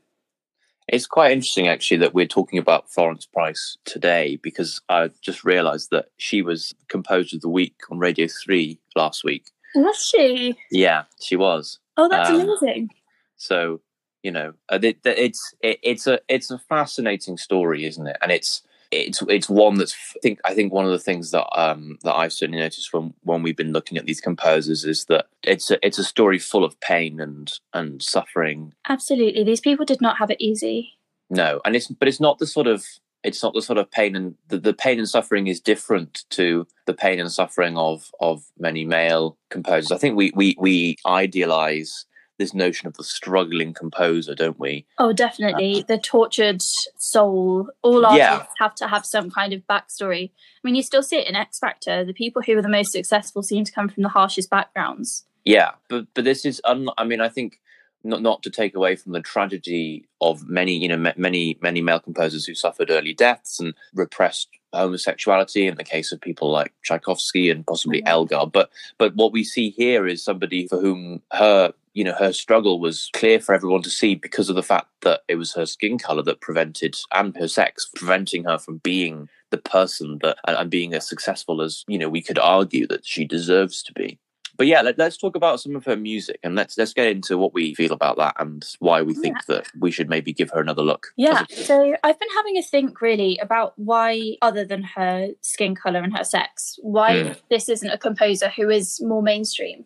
It's 0.88 1.06
quite 1.06 1.32
interesting, 1.32 1.68
actually, 1.68 1.98
that 1.98 2.14
we're 2.14 2.26
talking 2.26 2.58
about 2.58 2.90
Florence 2.90 3.26
Price 3.26 3.76
today 3.84 4.38
because 4.42 4.80
I 4.88 5.10
just 5.20 5.44
realised 5.44 5.90
that 5.90 6.06
she 6.16 6.42
was 6.42 6.74
Composer 6.88 7.36
of 7.36 7.42
the 7.42 7.48
Week 7.48 7.76
on 7.90 7.98
Radio 7.98 8.26
3 8.26 8.78
last 8.96 9.24
week. 9.24 9.50
Was 9.74 10.04
she? 10.04 10.56
Yeah, 10.70 11.04
she 11.20 11.36
was. 11.36 11.78
Oh, 11.96 12.08
that's 12.08 12.30
um, 12.30 12.40
amazing. 12.40 12.90
So 13.36 13.80
you 14.22 14.30
know, 14.30 14.54
uh, 14.68 14.78
it, 14.82 14.98
it's 15.04 15.54
it, 15.60 15.78
it's 15.82 16.06
a 16.06 16.20
it's 16.28 16.50
a 16.50 16.58
fascinating 16.58 17.36
story, 17.36 17.84
isn't 17.84 18.06
it? 18.06 18.16
And 18.22 18.30
it's 18.30 18.62
it's 18.90 19.22
it's 19.28 19.48
one 19.48 19.78
that's 19.78 19.94
I 20.16 20.20
think 20.22 20.40
I 20.44 20.54
think 20.54 20.72
one 20.72 20.84
of 20.84 20.92
the 20.92 20.98
things 20.98 21.30
that 21.32 21.46
um 21.58 21.98
that 22.04 22.14
I've 22.14 22.32
certainly 22.32 22.60
noticed 22.60 22.92
when 22.92 23.14
when 23.22 23.42
we've 23.42 23.56
been 23.56 23.72
looking 23.72 23.98
at 23.98 24.06
these 24.06 24.20
composers 24.20 24.84
is 24.84 25.06
that 25.06 25.26
it's 25.42 25.70
a 25.70 25.84
it's 25.84 25.98
a 25.98 26.04
story 26.04 26.38
full 26.38 26.64
of 26.64 26.78
pain 26.80 27.20
and 27.20 27.52
and 27.72 28.02
suffering. 28.02 28.74
Absolutely, 28.88 29.44
these 29.44 29.60
people 29.60 29.84
did 29.84 30.00
not 30.00 30.18
have 30.18 30.30
it 30.30 30.40
easy. 30.40 30.92
No, 31.30 31.60
and 31.64 31.74
it's 31.74 31.88
but 31.88 32.08
it's 32.08 32.20
not 32.20 32.38
the 32.38 32.46
sort 32.46 32.66
of 32.66 32.84
it's 33.24 33.42
not 33.42 33.54
the 33.54 33.62
sort 33.62 33.78
of 33.78 33.90
pain 33.90 34.16
and 34.16 34.34
the, 34.48 34.58
the 34.58 34.74
pain 34.74 34.98
and 34.98 35.08
suffering 35.08 35.46
is 35.46 35.60
different 35.60 36.24
to 36.30 36.66
the 36.86 36.94
pain 36.94 37.20
and 37.20 37.30
suffering 37.30 37.76
of 37.76 38.10
of 38.20 38.44
many 38.58 38.84
male 38.84 39.36
composers. 39.50 39.92
I 39.92 39.98
think 39.98 40.16
we 40.16 40.32
we 40.34 40.56
we 40.58 40.96
idealize 41.06 42.06
this 42.38 42.54
notion 42.54 42.88
of 42.88 42.94
the 42.94 43.04
struggling 43.04 43.72
composer, 43.72 44.34
don't 44.34 44.58
we? 44.58 44.84
Oh, 44.98 45.12
definitely. 45.12 45.80
Uh, 45.80 45.84
the 45.86 45.98
tortured 45.98 46.60
soul. 46.60 47.68
All 47.82 48.04
artists 48.04 48.18
yeah. 48.18 48.44
have 48.58 48.74
to 48.76 48.88
have 48.88 49.06
some 49.06 49.30
kind 49.30 49.52
of 49.52 49.62
backstory. 49.68 50.30
I 50.30 50.60
mean, 50.64 50.74
you 50.74 50.82
still 50.82 51.02
see 51.02 51.16
it 51.16 51.28
in 51.28 51.36
X 51.36 51.58
Factor. 51.58 52.04
The 52.04 52.14
people 52.14 52.42
who 52.42 52.58
are 52.58 52.62
the 52.62 52.68
most 52.68 52.92
successful 52.92 53.42
seem 53.42 53.64
to 53.64 53.72
come 53.72 53.88
from 53.88 54.02
the 54.02 54.08
harshest 54.08 54.50
backgrounds. 54.50 55.24
Yeah, 55.44 55.72
but 55.88 56.06
but 56.14 56.24
this 56.24 56.44
is. 56.44 56.60
Un- 56.64 56.88
I 56.98 57.04
mean, 57.04 57.20
I 57.20 57.28
think 57.28 57.60
not 58.04 58.22
not 58.22 58.42
to 58.42 58.50
take 58.50 58.74
away 58.74 58.96
from 58.96 59.12
the 59.12 59.20
tragedy 59.20 60.06
of 60.20 60.48
many 60.48 60.74
you 60.74 60.88
know 60.88 61.10
m- 61.10 61.14
many 61.16 61.58
many 61.62 61.80
male 61.80 62.00
composers 62.00 62.46
who 62.46 62.54
suffered 62.54 62.90
early 62.90 63.14
deaths 63.14 63.60
and 63.60 63.74
repressed 63.94 64.48
homosexuality 64.72 65.66
in 65.66 65.76
the 65.76 65.84
case 65.84 66.12
of 66.12 66.20
people 66.20 66.50
like 66.50 66.72
Tchaikovsky 66.82 67.50
and 67.50 67.66
possibly 67.66 68.00
mm-hmm. 68.00 68.08
Elgar 68.08 68.46
but 68.46 68.70
but 68.98 69.14
what 69.14 69.32
we 69.32 69.44
see 69.44 69.70
here 69.70 70.06
is 70.06 70.24
somebody 70.24 70.66
for 70.66 70.80
whom 70.80 71.22
her 71.32 71.72
you 71.94 72.04
know 72.04 72.14
her 72.14 72.32
struggle 72.32 72.80
was 72.80 73.10
clear 73.12 73.38
for 73.38 73.54
everyone 73.54 73.82
to 73.82 73.90
see 73.90 74.14
because 74.14 74.48
of 74.48 74.56
the 74.56 74.62
fact 74.62 74.88
that 75.02 75.20
it 75.28 75.36
was 75.36 75.52
her 75.54 75.66
skin 75.66 75.98
color 75.98 76.22
that 76.22 76.40
prevented 76.40 76.96
and 77.12 77.36
her 77.36 77.48
sex 77.48 77.88
preventing 77.94 78.44
her 78.44 78.58
from 78.58 78.78
being 78.78 79.28
the 79.50 79.58
person 79.58 80.18
that 80.22 80.38
and 80.46 80.70
being 80.70 80.94
as 80.94 81.06
successful 81.06 81.60
as 81.60 81.84
you 81.86 81.98
know 81.98 82.08
we 82.08 82.22
could 82.22 82.38
argue 82.38 82.86
that 82.86 83.04
she 83.04 83.24
deserves 83.24 83.82
to 83.82 83.92
be 83.92 84.18
but 84.62 84.68
yeah, 84.68 84.80
let, 84.80 85.00
us 85.00 85.16
talk 85.16 85.34
about 85.34 85.58
some 85.58 85.74
of 85.74 85.84
her 85.86 85.96
music 85.96 86.38
and 86.44 86.54
let's 86.54 86.78
let's 86.78 86.92
get 86.92 87.08
into 87.08 87.36
what 87.36 87.52
we 87.52 87.74
feel 87.74 87.92
about 87.92 88.16
that 88.18 88.36
and 88.38 88.64
why 88.78 89.02
we 89.02 89.12
think 89.12 89.38
yeah. 89.38 89.56
that 89.56 89.66
we 89.76 89.90
should 89.90 90.08
maybe 90.08 90.32
give 90.32 90.50
her 90.50 90.60
another 90.60 90.82
look. 90.82 91.08
Yeah. 91.16 91.46
So 91.50 91.96
I've 92.04 92.20
been 92.20 92.28
having 92.36 92.56
a 92.56 92.62
think 92.62 93.00
really 93.00 93.38
about 93.38 93.72
why, 93.76 94.36
other 94.40 94.64
than 94.64 94.84
her 94.84 95.30
skin 95.40 95.74
color 95.74 95.98
and 95.98 96.16
her 96.16 96.22
sex, 96.22 96.78
why 96.80 97.12
mm. 97.12 97.40
this 97.50 97.68
isn't 97.68 97.90
a 97.90 97.98
composer 97.98 98.50
who 98.50 98.70
is 98.70 99.00
more 99.02 99.20
mainstream. 99.20 99.84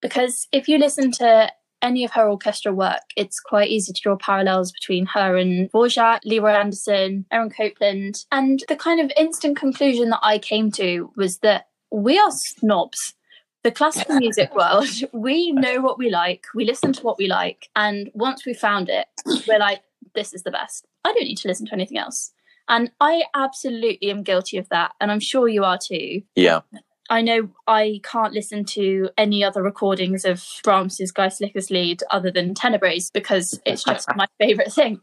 Because 0.00 0.46
if 0.52 0.68
you 0.68 0.78
listen 0.78 1.10
to 1.14 1.50
any 1.82 2.04
of 2.04 2.12
her 2.12 2.30
orchestral 2.30 2.76
work, 2.76 3.02
it's 3.16 3.40
quite 3.40 3.70
easy 3.70 3.92
to 3.92 4.00
draw 4.00 4.16
parallels 4.16 4.70
between 4.70 5.04
her 5.06 5.36
and 5.36 5.68
Dvorak, 5.72 6.20
Leroy 6.24 6.52
Anderson, 6.52 7.26
Aaron 7.32 7.50
Copland. 7.50 8.24
And 8.30 8.62
the 8.68 8.76
kind 8.76 9.00
of 9.00 9.10
instant 9.16 9.56
conclusion 9.56 10.10
that 10.10 10.20
I 10.22 10.38
came 10.38 10.70
to 10.78 11.10
was 11.16 11.38
that 11.38 11.70
we 11.90 12.20
are 12.20 12.30
snobs. 12.30 13.14
The 13.62 13.70
classical 13.70 14.16
music 14.16 14.54
world, 14.56 14.88
we 15.12 15.52
know 15.52 15.80
what 15.80 15.98
we 15.98 16.10
like, 16.10 16.46
we 16.54 16.64
listen 16.64 16.92
to 16.94 17.02
what 17.02 17.18
we 17.18 17.28
like, 17.28 17.68
and 17.76 18.10
once 18.14 18.44
we 18.44 18.54
found 18.54 18.88
it, 18.88 19.06
we're 19.46 19.58
like, 19.58 19.82
this 20.14 20.32
is 20.32 20.42
the 20.42 20.50
best. 20.50 20.86
I 21.04 21.12
don't 21.12 21.24
need 21.24 21.38
to 21.38 21.48
listen 21.48 21.66
to 21.66 21.74
anything 21.74 21.98
else. 21.98 22.32
And 22.68 22.90
I 23.00 23.24
absolutely 23.34 24.10
am 24.10 24.22
guilty 24.22 24.56
of 24.56 24.68
that. 24.68 24.92
And 25.00 25.10
I'm 25.10 25.20
sure 25.20 25.48
you 25.48 25.64
are 25.64 25.78
too. 25.78 26.22
Yeah. 26.34 26.60
I 27.10 27.20
know 27.20 27.50
I 27.66 28.00
can't 28.04 28.32
listen 28.32 28.64
to 28.66 29.10
any 29.18 29.44
other 29.44 29.62
recordings 29.62 30.24
of 30.24 30.42
Brahms's 30.62 31.12
Geistliches 31.12 31.70
Lied 31.70 32.02
other 32.10 32.30
than 32.30 32.54
Tenebrae 32.54 33.00
because 33.12 33.60
it's 33.66 33.84
just 33.84 34.08
my 34.16 34.26
favourite 34.40 34.72
thing. 34.72 35.00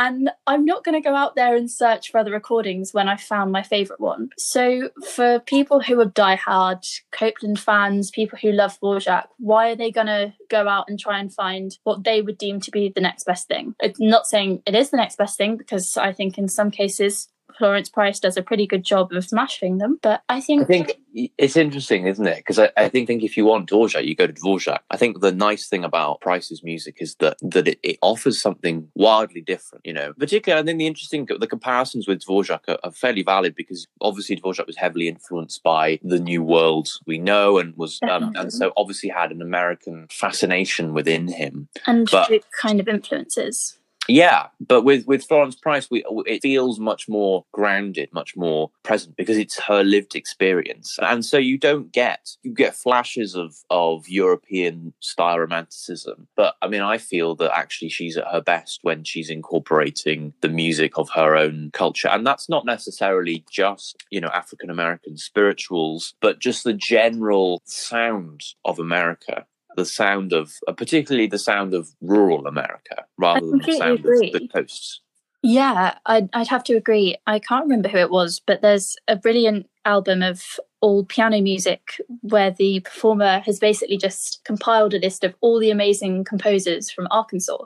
And 0.00 0.30
I'm 0.46 0.64
not 0.64 0.82
going 0.82 0.94
to 0.94 1.06
go 1.06 1.14
out 1.14 1.36
there 1.36 1.54
and 1.54 1.70
search 1.70 2.10
for 2.10 2.16
other 2.16 2.30
recordings 2.32 2.94
when 2.94 3.06
I 3.06 3.16
found 3.16 3.52
my 3.52 3.62
favourite 3.62 4.00
one. 4.00 4.30
So, 4.38 4.88
for 5.14 5.40
people 5.40 5.80
who 5.80 6.00
are 6.00 6.06
diehard 6.06 6.82
Copland 7.12 7.60
fans, 7.60 8.10
people 8.10 8.38
who 8.40 8.50
love 8.50 8.80
Dvorak, 8.80 9.26
why 9.36 9.68
are 9.68 9.76
they 9.76 9.90
going 9.90 10.06
to 10.06 10.32
go 10.48 10.66
out 10.66 10.86
and 10.88 10.98
try 10.98 11.20
and 11.20 11.30
find 11.30 11.76
what 11.84 12.02
they 12.02 12.22
would 12.22 12.38
deem 12.38 12.60
to 12.60 12.70
be 12.70 12.90
the 12.94 13.02
next 13.02 13.24
best 13.24 13.46
thing? 13.46 13.74
It's 13.78 14.00
not 14.00 14.26
saying 14.26 14.62
it 14.64 14.74
is 14.74 14.88
the 14.88 14.96
next 14.96 15.16
best 15.18 15.36
thing, 15.36 15.58
because 15.58 15.98
I 15.98 16.14
think 16.14 16.38
in 16.38 16.48
some 16.48 16.70
cases 16.70 17.28
Florence 17.60 17.90
Price 17.90 18.18
does 18.18 18.38
a 18.38 18.42
pretty 18.42 18.66
good 18.66 18.82
job 18.82 19.12
of 19.12 19.22
smashing 19.22 19.76
them. 19.76 19.98
But 20.00 20.22
I 20.30 20.40
think 20.40 20.62
I 20.62 20.64
think 20.64 20.92
it's 21.36 21.58
interesting, 21.58 22.06
isn't 22.06 22.26
it? 22.26 22.38
Because 22.38 22.58
I, 22.58 22.70
I, 22.74 22.88
think 22.88 23.06
think 23.06 23.22
if 23.22 23.36
you 23.36 23.44
want 23.44 23.68
Dvorak, 23.68 24.06
you 24.06 24.14
go 24.14 24.26
to 24.26 24.32
Dvorak. 24.32 24.78
I 24.90 24.96
think 24.96 25.20
the 25.20 25.30
nice 25.30 25.68
thing 25.68 25.84
about 25.84 26.22
Price's 26.22 26.64
music 26.64 26.96
is 27.00 27.16
that 27.16 27.36
that 27.42 27.68
it, 27.68 27.78
it 27.82 27.98
offers 28.00 28.40
something 28.40 28.88
wildly 28.94 29.42
different. 29.42 29.84
You 29.84 29.92
know, 29.92 30.14
particularly 30.14 30.62
I 30.62 30.64
think 30.64 30.78
the 30.78 30.86
interesting 30.86 31.28
the 31.38 31.46
comparisons 31.46 32.08
with 32.08 32.24
Dvorak 32.24 32.60
are, 32.66 32.78
are 32.82 32.92
fairly 32.92 33.22
valid 33.22 33.54
because 33.54 33.86
obviously 34.00 34.36
Dvorak 34.36 34.66
was 34.66 34.78
heavily 34.78 35.06
influenced 35.06 35.62
by 35.62 36.00
the 36.02 36.18
New 36.18 36.42
World 36.42 36.88
we 37.06 37.18
know 37.18 37.58
and 37.58 37.76
was 37.76 38.00
um, 38.08 38.32
and 38.36 38.50
so 38.50 38.72
obviously 38.78 39.10
had 39.10 39.32
an 39.32 39.42
American 39.42 40.06
fascination 40.10 40.94
within 40.94 41.28
him 41.28 41.68
and 41.86 42.08
but, 42.10 42.32
kind 42.58 42.80
of 42.80 42.88
influences. 42.88 43.76
Yeah, 44.08 44.48
but 44.60 44.82
with 44.82 45.06
with 45.06 45.24
Florence 45.24 45.54
Price, 45.54 45.88
we 45.88 46.04
it 46.26 46.42
feels 46.42 46.80
much 46.80 47.08
more 47.08 47.44
grounded, 47.52 48.12
much 48.12 48.36
more 48.36 48.70
present 48.82 49.16
because 49.16 49.38
it's 49.38 49.60
her 49.60 49.84
lived 49.84 50.16
experience, 50.16 50.98
and 51.00 51.24
so 51.24 51.36
you 51.36 51.58
don't 51.58 51.92
get 51.92 52.36
you 52.42 52.52
get 52.52 52.74
flashes 52.74 53.36
of 53.36 53.54
of 53.70 54.08
European 54.08 54.94
style 55.00 55.38
romanticism. 55.38 56.26
But 56.34 56.56
I 56.60 56.66
mean, 56.66 56.80
I 56.80 56.98
feel 56.98 57.36
that 57.36 57.56
actually 57.56 57.90
she's 57.90 58.16
at 58.16 58.26
her 58.32 58.40
best 58.40 58.80
when 58.82 59.04
she's 59.04 59.30
incorporating 59.30 60.32
the 60.40 60.48
music 60.48 60.98
of 60.98 61.10
her 61.10 61.36
own 61.36 61.70
culture, 61.72 62.08
and 62.08 62.26
that's 62.26 62.48
not 62.48 62.64
necessarily 62.64 63.44
just 63.48 64.02
you 64.10 64.20
know 64.20 64.30
African 64.34 64.70
American 64.70 65.18
spirituals, 65.18 66.14
but 66.20 66.40
just 66.40 66.64
the 66.64 66.74
general 66.74 67.62
sound 67.64 68.42
of 68.64 68.80
America 68.80 69.46
the 69.76 69.84
sound 69.84 70.32
of, 70.32 70.52
uh, 70.66 70.72
particularly 70.72 71.26
the 71.26 71.38
sound 71.38 71.74
of 71.74 71.90
rural 72.00 72.46
America, 72.46 73.04
rather 73.18 73.40
than 73.40 73.58
the 73.58 73.72
sound 73.72 74.00
agree. 74.00 74.32
of 74.32 74.40
the 74.40 74.48
coasts. 74.48 75.00
Yeah, 75.42 75.94
I'd, 76.04 76.28
I'd 76.32 76.48
have 76.48 76.64
to 76.64 76.74
agree. 76.74 77.16
I 77.26 77.38
can't 77.38 77.64
remember 77.64 77.88
who 77.88 77.98
it 77.98 78.10
was, 78.10 78.40
but 78.44 78.60
there's 78.60 78.96
a 79.08 79.16
brilliant 79.16 79.70
album 79.84 80.22
of 80.22 80.42
all 80.80 81.04
piano 81.04 81.40
music 81.40 82.00
where 82.20 82.50
the 82.50 82.80
performer 82.80 83.40
has 83.40 83.58
basically 83.58 83.96
just 83.96 84.42
compiled 84.44 84.92
a 84.92 84.98
list 84.98 85.24
of 85.24 85.34
all 85.40 85.58
the 85.58 85.70
amazing 85.70 86.24
composers 86.24 86.90
from 86.90 87.08
Arkansas. 87.10 87.64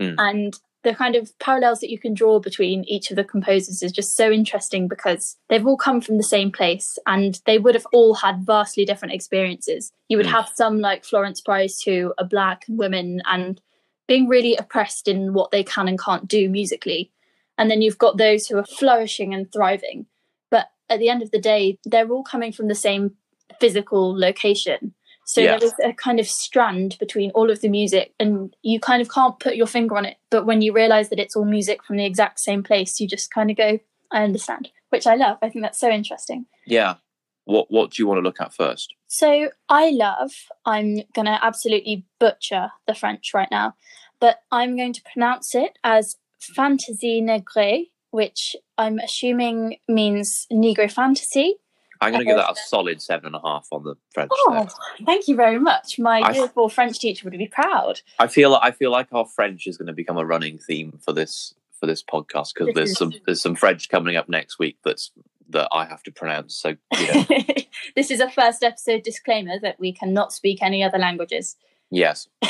Mm. 0.00 0.14
And 0.18 0.60
the 0.82 0.94
kind 0.94 1.14
of 1.14 1.36
parallels 1.38 1.80
that 1.80 1.90
you 1.90 1.98
can 1.98 2.14
draw 2.14 2.38
between 2.38 2.84
each 2.84 3.10
of 3.10 3.16
the 3.16 3.24
composers 3.24 3.82
is 3.82 3.92
just 3.92 4.16
so 4.16 4.30
interesting 4.30 4.88
because 4.88 5.36
they've 5.48 5.66
all 5.66 5.76
come 5.76 6.00
from 6.00 6.16
the 6.16 6.22
same 6.22 6.50
place 6.50 6.98
and 7.06 7.40
they 7.44 7.58
would 7.58 7.74
have 7.74 7.86
all 7.92 8.14
had 8.14 8.46
vastly 8.46 8.84
different 8.84 9.14
experiences. 9.14 9.92
You 10.08 10.16
would 10.16 10.26
mm. 10.26 10.32
have 10.32 10.50
some 10.54 10.80
like 10.80 11.04
Florence 11.04 11.40
Price 11.40 11.82
who 11.82 12.14
are 12.18 12.24
black 12.24 12.64
women 12.68 13.20
and 13.26 13.60
being 14.08 14.26
really 14.26 14.56
oppressed 14.56 15.06
in 15.06 15.34
what 15.34 15.50
they 15.50 15.62
can 15.62 15.86
and 15.86 16.00
can't 16.00 16.26
do 16.26 16.48
musically. 16.48 17.12
And 17.58 17.70
then 17.70 17.82
you've 17.82 17.98
got 17.98 18.16
those 18.16 18.46
who 18.46 18.56
are 18.56 18.64
flourishing 18.64 19.34
and 19.34 19.52
thriving. 19.52 20.06
But 20.50 20.68
at 20.88 20.98
the 20.98 21.10
end 21.10 21.22
of 21.22 21.30
the 21.30 21.40
day, 21.40 21.78
they're 21.84 22.10
all 22.10 22.24
coming 22.24 22.52
from 22.52 22.68
the 22.68 22.74
same 22.74 23.12
physical 23.60 24.18
location 24.18 24.94
so 25.24 25.40
yeah. 25.40 25.56
there 25.56 25.64
is 25.64 25.74
a 25.84 25.92
kind 25.92 26.18
of 26.18 26.26
strand 26.26 26.96
between 26.98 27.30
all 27.32 27.50
of 27.50 27.60
the 27.60 27.68
music, 27.68 28.14
and 28.18 28.54
you 28.62 28.80
kind 28.80 29.00
of 29.00 29.10
can't 29.10 29.38
put 29.38 29.56
your 29.56 29.66
finger 29.66 29.96
on 29.96 30.04
it. 30.04 30.16
But 30.30 30.46
when 30.46 30.62
you 30.62 30.72
realize 30.72 31.08
that 31.10 31.20
it's 31.20 31.36
all 31.36 31.44
music 31.44 31.84
from 31.84 31.96
the 31.96 32.04
exact 32.04 32.40
same 32.40 32.62
place, 32.62 32.98
you 32.98 33.06
just 33.06 33.32
kind 33.32 33.50
of 33.50 33.56
go, 33.56 33.78
I 34.10 34.24
understand, 34.24 34.70
which 34.88 35.06
I 35.06 35.14
love. 35.14 35.38
I 35.42 35.48
think 35.48 35.64
that's 35.64 35.78
so 35.78 35.88
interesting. 35.88 36.46
Yeah. 36.66 36.96
What 37.44 37.66
What 37.70 37.92
do 37.92 38.02
you 38.02 38.06
want 38.06 38.18
to 38.18 38.22
look 38.22 38.40
at 38.40 38.54
first? 38.54 38.94
So 39.06 39.50
I 39.68 39.90
love. 39.90 40.32
I'm 40.64 41.02
gonna 41.14 41.38
absolutely 41.42 42.06
butcher 42.18 42.70
the 42.86 42.94
French 42.94 43.32
right 43.34 43.48
now, 43.50 43.74
but 44.20 44.40
I'm 44.50 44.76
going 44.76 44.92
to 44.92 45.02
pronounce 45.12 45.54
it 45.54 45.78
as 45.84 46.16
Fantasy 46.40 47.20
Negre, 47.20 47.86
which 48.10 48.56
I'm 48.76 48.98
assuming 48.98 49.76
means 49.88 50.46
Negro 50.52 50.90
fantasy. 50.90 51.56
I'm 52.00 52.12
going 52.12 52.24
to 52.24 52.30
give 52.30 52.36
that 52.36 52.50
a 52.50 52.56
solid 52.56 53.02
seven 53.02 53.26
and 53.26 53.34
a 53.34 53.40
half 53.40 53.68
on 53.72 53.84
the 53.84 53.94
French. 54.12 54.30
Oh, 54.32 54.52
there. 54.54 55.06
thank 55.06 55.28
you 55.28 55.36
very 55.36 55.58
much. 55.58 55.98
My 55.98 56.20
I, 56.20 56.32
beautiful 56.32 56.68
French 56.68 56.98
teacher 56.98 57.28
would 57.28 57.36
be 57.36 57.46
proud. 57.46 58.00
I 58.18 58.26
feel 58.26 58.54
I 58.54 58.70
feel 58.70 58.90
like 58.90 59.08
our 59.12 59.26
French 59.26 59.66
is 59.66 59.76
going 59.76 59.88
to 59.88 59.92
become 59.92 60.16
a 60.16 60.24
running 60.24 60.58
theme 60.58 60.98
for 61.04 61.12
this 61.12 61.54
for 61.78 61.86
this 61.86 62.02
podcast 62.02 62.54
because 62.54 62.74
there's 62.74 62.96
some 62.96 63.12
there's 63.26 63.40
some 63.40 63.54
French 63.54 63.88
coming 63.88 64.16
up 64.16 64.28
next 64.28 64.58
week 64.58 64.78
that's 64.84 65.10
that 65.50 65.68
I 65.72 65.84
have 65.84 66.02
to 66.04 66.12
pronounce. 66.12 66.54
So 66.54 66.76
you 66.98 67.14
know. 67.14 67.26
this 67.96 68.10
is 68.10 68.20
a 68.20 68.30
first 68.30 68.62
episode 68.62 69.02
disclaimer 69.02 69.58
that 69.60 69.78
we 69.78 69.92
cannot 69.92 70.32
speak 70.32 70.62
any 70.62 70.82
other 70.82 70.98
languages. 70.98 71.56
Yes. 71.90 72.28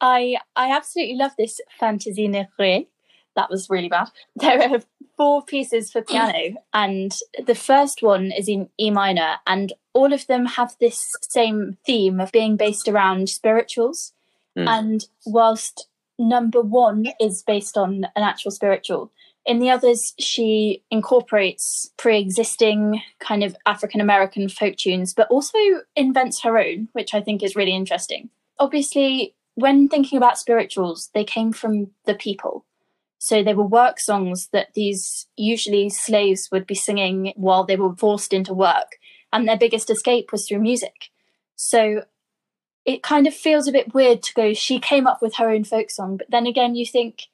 I 0.00 0.36
I 0.56 0.72
absolutely 0.72 1.16
love 1.16 1.32
this 1.38 1.60
fantasy 1.78 2.26
that 3.36 3.48
was 3.48 3.70
really 3.70 3.88
bad. 3.88 4.08
There 4.36 4.60
are 4.60 4.80
four 5.20 5.44
pieces 5.44 5.92
for 5.92 6.00
piano, 6.00 6.54
and 6.72 7.14
the 7.46 7.54
first 7.54 8.02
one 8.02 8.32
is 8.32 8.48
in 8.48 8.70
E 8.80 8.90
minor, 8.90 9.36
and 9.46 9.74
all 9.92 10.14
of 10.14 10.26
them 10.28 10.46
have 10.46 10.74
this 10.80 11.12
same 11.20 11.76
theme 11.84 12.20
of 12.20 12.32
being 12.32 12.56
based 12.56 12.88
around 12.88 13.28
spirituals. 13.28 14.14
Mm. 14.56 14.66
And 14.66 15.06
whilst 15.26 15.88
number 16.18 16.62
one 16.62 17.08
is 17.20 17.42
based 17.42 17.76
on 17.76 18.06
an 18.16 18.22
actual 18.22 18.50
spiritual, 18.50 19.12
in 19.44 19.58
the 19.58 19.68
others, 19.68 20.14
she 20.18 20.82
incorporates 20.90 21.90
pre 21.98 22.18
existing 22.18 23.02
kind 23.18 23.44
of 23.44 23.54
African 23.66 24.00
American 24.00 24.48
folk 24.48 24.76
tunes, 24.76 25.12
but 25.12 25.28
also 25.28 25.58
invents 25.96 26.40
her 26.40 26.56
own, 26.56 26.88
which 26.94 27.12
I 27.12 27.20
think 27.20 27.42
is 27.42 27.54
really 27.54 27.74
interesting. 27.74 28.30
Obviously, 28.58 29.34
when 29.54 29.86
thinking 29.86 30.16
about 30.16 30.38
spirituals, 30.38 31.10
they 31.12 31.24
came 31.24 31.52
from 31.52 31.90
the 32.06 32.14
people. 32.14 32.64
So 33.22 33.42
they 33.42 33.52
were 33.52 33.66
work 33.66 34.00
songs 34.00 34.48
that 34.54 34.72
these 34.74 35.26
usually 35.36 35.90
slaves 35.90 36.48
would 36.50 36.66
be 36.66 36.74
singing 36.74 37.34
while 37.36 37.64
they 37.64 37.76
were 37.76 37.94
forced 37.94 38.32
into 38.32 38.54
work. 38.54 38.96
And 39.30 39.46
their 39.46 39.58
biggest 39.58 39.90
escape 39.90 40.32
was 40.32 40.48
through 40.48 40.60
music. 40.60 41.10
So 41.54 42.04
it 42.86 43.02
kind 43.02 43.26
of 43.26 43.34
feels 43.34 43.68
a 43.68 43.72
bit 43.72 43.92
weird 43.92 44.22
to 44.22 44.32
go, 44.32 44.54
she 44.54 44.80
came 44.80 45.06
up 45.06 45.20
with 45.20 45.36
her 45.36 45.50
own 45.50 45.64
folk 45.64 45.90
song. 45.90 46.16
But 46.16 46.30
then 46.30 46.46
again, 46.46 46.74
you 46.74 46.86
think 46.86 47.24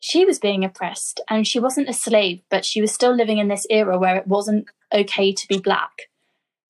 she 0.00 0.24
was 0.24 0.38
being 0.38 0.64
oppressed 0.64 1.20
and 1.28 1.46
she 1.46 1.60
wasn't 1.60 1.90
a 1.90 1.92
slave, 1.92 2.40
but 2.48 2.64
she 2.64 2.80
was 2.80 2.92
still 2.92 3.14
living 3.14 3.36
in 3.36 3.48
this 3.48 3.66
era 3.68 3.98
where 3.98 4.16
it 4.16 4.26
wasn't 4.26 4.66
okay 4.94 5.30
to 5.30 5.46
be 5.46 5.58
black. 5.58 6.08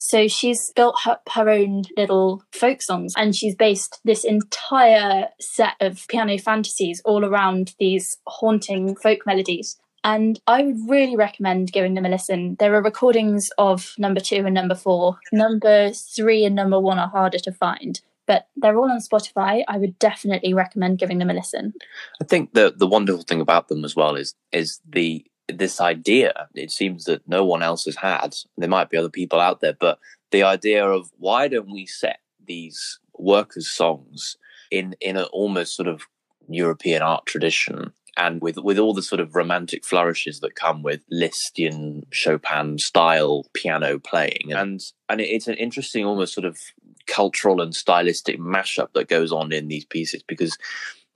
So 0.07 0.29
she's 0.29 0.71
built 0.77 1.07
up 1.07 1.27
her 1.33 1.49
own 1.49 1.85
little 1.97 2.45
folk 2.53 2.83
songs 2.83 3.15
and 3.17 3.35
she's 3.35 3.55
based 3.55 4.01
this 4.05 4.23
entire 4.23 5.29
set 5.41 5.77
of 5.81 6.07
piano 6.09 6.37
fantasies 6.37 7.01
all 7.07 7.25
around 7.25 7.75
these 7.79 8.19
haunting 8.27 8.97
folk 8.97 9.21
melodies. 9.25 9.79
And 10.05 10.39
I 10.47 10.63
would 10.63 10.77
really 10.91 11.17
recommend 11.17 11.73
giving 11.73 11.95
them 11.95 12.05
a 12.05 12.11
listen. 12.11 12.57
There 12.59 12.75
are 12.75 12.83
recordings 12.83 13.49
of 13.57 13.95
number 13.97 14.21
two 14.21 14.45
and 14.45 14.53
number 14.53 14.75
four. 14.75 15.21
Number 15.33 15.91
three 15.93 16.45
and 16.45 16.55
number 16.55 16.79
one 16.79 16.99
are 16.99 17.09
harder 17.09 17.39
to 17.39 17.53
find, 17.53 18.03
but 18.27 18.49
they're 18.57 18.77
all 18.77 18.91
on 18.91 19.01
Spotify. 19.01 19.65
I 19.67 19.79
would 19.79 19.99
definitely 19.99 20.53
recommend 20.53 20.99
giving 20.99 21.17
them 21.17 21.31
a 21.31 21.35
listen. 21.35 21.73
I 22.21 22.25
think 22.25 22.53
the 22.53 22.75
the 22.77 22.87
wonderful 22.87 23.23
thing 23.23 23.41
about 23.41 23.69
them 23.69 23.87
as 23.87 23.97
well 23.97 24.17
is 24.17 24.35
is 24.53 24.83
the 24.87 25.25
this 25.49 25.81
idea. 25.81 26.49
It 26.55 26.71
seems 26.71 27.05
that 27.05 27.27
no 27.29 27.45
one 27.45 27.63
else 27.63 27.85
has 27.85 27.97
had. 27.97 28.35
There 28.57 28.69
might 28.69 28.91
be 28.91 28.97
other 28.97 29.11
people 29.11 29.41
out 29.41 29.61
there 29.61 29.77
but 29.79 29.99
the 30.31 30.43
idea 30.43 30.85
of 30.85 31.11
why 31.19 31.49
don't 31.49 31.71
we 31.71 31.87
set 31.87 32.19
these 32.45 32.99
workers' 33.17 33.71
songs 33.71 34.37
in 34.71 34.95
in 35.01 35.17
an 35.17 35.27
almost 35.33 35.77
sort 35.77 35.89
of 35.89 36.03
European 36.49 37.03
art 37.03 37.27
tradition 37.27 37.93
and 38.17 38.41
with 38.41 38.59
with 38.59 38.79
all 38.79 38.95
the 38.95 39.03
sort 39.03 39.21
of 39.21 39.35
romantic 39.35 39.85
flourishes 39.85 40.41
that 40.41 40.55
come 40.55 40.83
with 40.83 41.01
Lisztian 41.11 42.03
Chopin 42.11 42.79
style 42.79 43.47
piano 43.55 43.99
playing, 43.99 44.53
and 44.53 44.81
and 45.09 45.21
it's 45.21 45.49
an 45.49 45.55
interesting, 45.55 46.05
almost 46.05 46.35
sort 46.35 46.45
of 46.45 46.59
cultural 47.07 47.61
and 47.61 47.75
stylistic 47.75 48.39
mashup 48.39 48.89
that 48.95 49.09
goes 49.09 49.31
on 49.33 49.53
in 49.53 49.69
these 49.69 49.85
pieces 49.85 50.23
because 50.23 50.57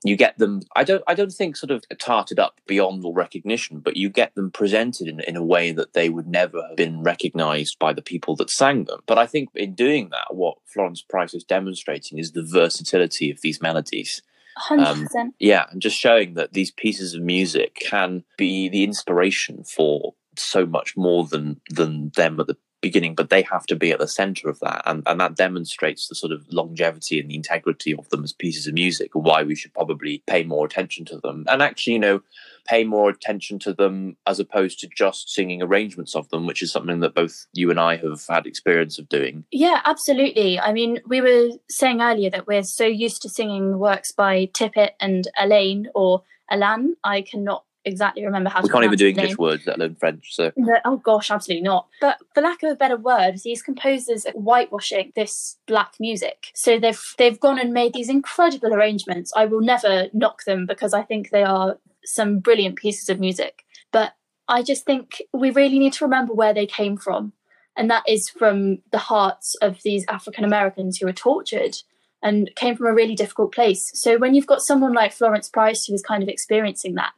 you 0.05 0.17
get 0.17 0.39
them 0.39 0.61
i 0.77 0.85
don't 0.85 1.03
i 1.07 1.15
don't 1.15 1.33
think 1.33 1.57
sort 1.57 1.71
of 1.71 1.85
tarted 1.99 2.39
up 2.39 2.61
beyond 2.67 3.05
all 3.05 3.13
recognition 3.13 3.81
but 3.81 3.97
you 3.97 4.09
get 4.09 4.35
them 4.35 4.51
presented 4.51 5.09
in, 5.09 5.21
in 5.21 5.37
a 5.37 5.43
way 5.43 5.73
that 5.73 5.93
they 5.93 6.09
would 6.09 6.29
never 6.29 6.63
have 6.69 6.77
been 6.77 7.03
recognized 7.03 7.79
by 7.79 7.93
the 7.93 8.03
people 8.03 8.37
that 8.37 8.51
sang 8.51 8.85
them 8.85 9.01
but 9.07 9.19
i 9.19 9.27
think 9.27 9.49
in 9.55 9.75
doing 9.75 10.09
that 10.11 10.35
what 10.35 10.57
florence 10.67 11.03
price 11.03 11.35
is 11.35 11.45
demonstrating 11.45 12.19
is 12.19 12.33
the 12.33 12.43
versatility 12.43 13.31
of 13.31 13.41
these 13.41 13.61
melodies 13.61 14.23
100%. 14.59 15.15
Um, 15.15 15.35
yeah, 15.39 15.67
and 15.71 15.81
just 15.81 15.97
showing 15.97 16.35
that 16.35 16.53
these 16.53 16.73
pieces 16.73 17.15
of 17.15 17.23
music 17.23 17.77
can 17.81 18.25
be 18.37 18.69
the 18.69 18.83
inspiration 18.83 19.63
for 19.63 20.15
so 20.37 20.67
much 20.67 20.97
more 20.97 21.25
than 21.25 21.61
than 21.71 22.11
them 22.17 22.39
at 22.41 22.47
the 22.47 22.57
beginning, 22.81 23.15
but 23.15 23.31
they 23.31 23.43
have 23.43 23.67
to 23.67 23.77
be 23.77 23.91
at 23.91 23.99
the 23.99 24.09
center 24.09 24.49
of 24.49 24.61
that. 24.61 24.83
And, 24.87 25.03
and 25.07 25.21
that 25.21 25.35
demonstrates 25.35 26.09
the 26.09 26.15
sort 26.15 26.33
of 26.33 26.47
longevity 26.53 27.19
and 27.19 27.31
the 27.31 27.35
integrity 27.35 27.95
of 27.95 28.09
them 28.11 28.25
as 28.25 28.33
pieces 28.33 28.67
of 28.67 28.75
music 28.75 29.15
and 29.15 29.25
why 29.25 29.43
we 29.43 29.55
should 29.55 29.75
probably 29.75 30.23
pay 30.27 30.45
more 30.45 30.67
attention 30.67 31.05
to 31.07 31.19
them. 31.19 31.45
And 31.49 31.63
actually, 31.63 31.95
you 31.95 31.99
know, 31.99 32.23
pay 32.67 32.85
more 32.85 33.09
attention 33.09 33.59
to 33.61 33.73
them 33.73 34.17
as 34.27 34.39
opposed 34.39 34.79
to 34.81 34.89
just 34.89 35.31
singing 35.31 35.63
arrangements 35.63 36.15
of 36.15 36.29
them, 36.29 36.47
which 36.47 36.63
is 36.63 36.71
something 36.71 37.01
that 37.01 37.15
both 37.15 37.47
you 37.53 37.71
and 37.71 37.81
I 37.81 37.97
have 37.97 38.25
had 38.29 38.47
experience 38.47 38.99
of 38.99 39.09
doing. 39.09 39.45
Yeah, 39.51 39.81
absolutely. 39.85 40.61
I 40.61 40.73
mean, 40.73 41.01
we 41.07 41.21
were 41.21 41.51
saying 41.69 42.01
earlier 42.01 42.31
that 42.31 42.47
we're 42.47 42.63
so 42.63 42.87
used 42.87 43.23
to 43.23 43.29
singing 43.29 43.79
works 43.79 44.13
by 44.13 44.47
Tippett 44.53 44.91
and 45.01 45.27
Elaine 45.39 45.89
or 45.95 46.23
Alan. 46.51 46.97
I 47.05 47.23
cannot 47.23 47.65
exactly 47.85 48.25
remember 48.25 48.51
how 48.51 48.61
we 48.61 48.69
to 48.69 48.73
can't 48.73 48.85
even 48.85 48.99
do 48.99 49.09
English 49.09 49.31
name. 49.31 49.37
words, 49.39 49.67
let 49.67 49.79
alone 49.79 49.95
French. 49.95 50.35
So 50.35 50.53
oh 50.85 50.97
gosh, 50.99 51.31
absolutely 51.31 51.63
not. 51.63 51.89
But 52.01 52.19
for 52.35 52.41
lack 52.41 52.63
of 52.63 52.71
a 52.71 52.77
better 52.77 52.97
word, 52.97 53.39
these 53.45 53.63
composers 53.63 54.27
are 54.27 54.33
whitewashing 54.33 55.13
this 55.15 55.57
black 55.67 55.95
music. 55.99 56.49
So 56.55 56.79
they've 56.79 57.15
they've 57.19 57.41
gone 57.41 57.59
and 57.59 57.73
made 57.73 57.95
these 57.95 58.09
incredible 58.09 58.75
arrangements. 58.75 59.33
I 59.37 59.47
will 59.47 59.61
never 59.61 60.09
knock 60.13 60.45
them 60.45 60.67
because 60.67 60.95
I 60.95 61.03
think 61.03 61.31
they 61.31 61.45
are 61.45 61.79
some 62.05 62.39
brilliant 62.39 62.77
pieces 62.77 63.09
of 63.09 63.21
music. 63.21 63.65
But 63.93 64.15
I 64.49 64.63
just 64.63 64.85
think 64.85 65.23
we 65.33 65.51
really 65.51 65.79
need 65.79 65.93
to 65.95 66.05
remember 66.05 66.33
where 66.33 66.55
they 66.55 66.67
came 66.67 66.97
from. 66.97 67.33
And 67.77 67.91
that 67.91 68.09
is 68.09 68.29
from 68.29 68.79
the 68.91 68.99
hearts 68.99 69.55
of 69.63 69.83
these 69.85 70.05
African 70.09 70.45
Americans 70.45 70.99
who 70.99 71.07
were 71.07 71.13
tortured 71.13 71.77
and 72.23 72.51
came 72.57 72.75
from 72.75 72.87
a 72.87 72.95
really 72.95 73.15
difficult 73.15 73.53
place. 73.53 73.93
So 73.95 74.19
when 74.19 74.35
you've 74.35 74.47
got 74.49 74.63
someone 74.63 74.93
like 74.93 75.13
Florence 75.13 75.49
Price 75.49 75.85
who 75.85 75.95
is 75.95 76.03
kind 76.03 76.23
of 76.23 76.29
experiencing 76.29 76.95
that, 76.97 77.13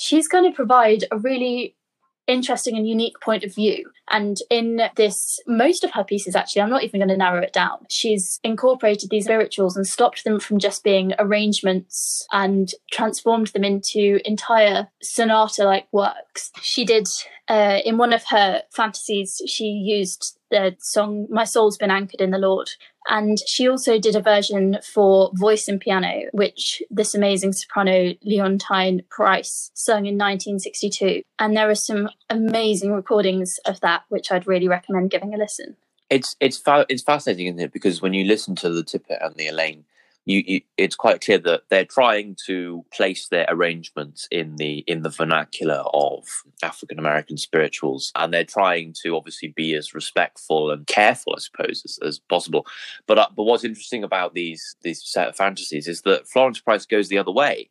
she's 0.00 0.28
going 0.28 0.50
to 0.50 0.56
provide 0.56 1.04
a 1.12 1.18
really 1.18 1.76
interesting 2.26 2.76
and 2.76 2.88
unique 2.88 3.20
point 3.20 3.44
of 3.44 3.54
view. 3.54 3.90
And 4.08 4.38
in 4.50 4.80
this, 4.96 5.40
most 5.46 5.84
of 5.84 5.90
her 5.92 6.04
pieces, 6.04 6.34
actually, 6.34 6.62
I'm 6.62 6.70
not 6.70 6.84
even 6.84 7.00
going 7.00 7.08
to 7.08 7.16
narrow 7.16 7.42
it 7.42 7.52
down. 7.52 7.86
She's 7.88 8.40
incorporated 8.42 9.10
these 9.10 9.24
spirituals 9.24 9.76
and 9.76 9.86
stopped 9.86 10.24
them 10.24 10.40
from 10.40 10.58
just 10.58 10.84
being 10.84 11.12
arrangements 11.18 12.26
and 12.32 12.72
transformed 12.92 13.48
them 13.48 13.64
into 13.64 14.20
entire 14.24 14.88
sonata 15.02 15.64
like 15.64 15.86
works. 15.92 16.50
She 16.62 16.84
did, 16.84 17.08
uh, 17.50 17.80
in 17.84 17.98
one 17.98 18.12
of 18.12 18.24
her 18.28 18.62
fantasies, 18.70 19.42
she 19.44 19.64
used 19.64 20.38
the 20.52 20.76
song 20.78 21.26
My 21.28 21.42
Soul's 21.42 21.76
Been 21.76 21.90
Anchored 21.90 22.20
in 22.20 22.30
the 22.30 22.38
Lord. 22.38 22.70
And 23.08 23.38
she 23.44 23.68
also 23.68 23.98
did 23.98 24.14
a 24.14 24.20
version 24.20 24.78
for 24.84 25.32
voice 25.34 25.66
and 25.66 25.80
piano, 25.80 26.28
which 26.32 26.80
this 26.90 27.12
amazing 27.12 27.52
soprano 27.52 28.14
Leontyne 28.24 29.08
Price 29.08 29.72
sung 29.74 30.06
in 30.06 30.16
1962. 30.16 31.22
And 31.40 31.56
there 31.56 31.68
are 31.68 31.74
some 31.74 32.08
amazing 32.28 32.92
recordings 32.92 33.58
of 33.66 33.80
that, 33.80 34.04
which 34.10 34.30
I'd 34.30 34.46
really 34.46 34.68
recommend 34.68 35.10
giving 35.10 35.34
a 35.34 35.36
listen. 35.36 35.76
It's 36.08 36.36
it's 36.38 36.56
fa- 36.56 36.86
it's 36.88 37.02
fascinating, 37.02 37.48
isn't 37.48 37.60
it? 37.60 37.72
Because 37.72 38.00
when 38.00 38.14
you 38.14 38.24
listen 38.24 38.54
to 38.56 38.68
the 38.68 38.84
Tippett 38.84 39.24
and 39.24 39.34
the 39.34 39.48
Elaine, 39.48 39.84
you, 40.30 40.44
you, 40.46 40.60
it's 40.76 40.94
quite 40.94 41.20
clear 41.20 41.38
that 41.38 41.62
they're 41.70 41.84
trying 41.84 42.36
to 42.46 42.84
place 42.92 43.28
their 43.28 43.46
arrangements 43.48 44.28
in 44.30 44.56
the 44.56 44.84
in 44.86 45.02
the 45.02 45.08
vernacular 45.08 45.82
of 45.92 46.24
African 46.62 46.98
American 47.00 47.36
spirituals, 47.36 48.12
and 48.14 48.32
they're 48.32 48.44
trying 48.44 48.94
to 49.02 49.16
obviously 49.16 49.48
be 49.48 49.74
as 49.74 49.92
respectful 49.92 50.70
and 50.70 50.86
careful, 50.86 51.34
I 51.36 51.40
suppose, 51.40 51.82
as, 51.84 51.98
as 52.06 52.18
possible. 52.20 52.64
But 53.06 53.18
uh, 53.18 53.28
but 53.34 53.42
what's 53.42 53.64
interesting 53.64 54.04
about 54.04 54.34
these 54.34 54.76
these 54.82 55.02
set 55.04 55.28
of 55.28 55.36
fantasies 55.36 55.88
is 55.88 56.02
that 56.02 56.28
Florence 56.28 56.60
Price 56.60 56.86
goes 56.86 57.08
the 57.08 57.18
other 57.18 57.32
way, 57.32 57.68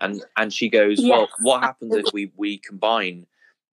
and 0.00 0.24
and 0.36 0.52
she 0.52 0.68
goes, 0.68 1.00
Yes, 1.00 1.10
well, 1.10 1.28
what 1.40 1.62
happens 1.62 1.94
if 1.96 2.12
we 2.12 2.30
we 2.36 2.58
combine 2.58 3.26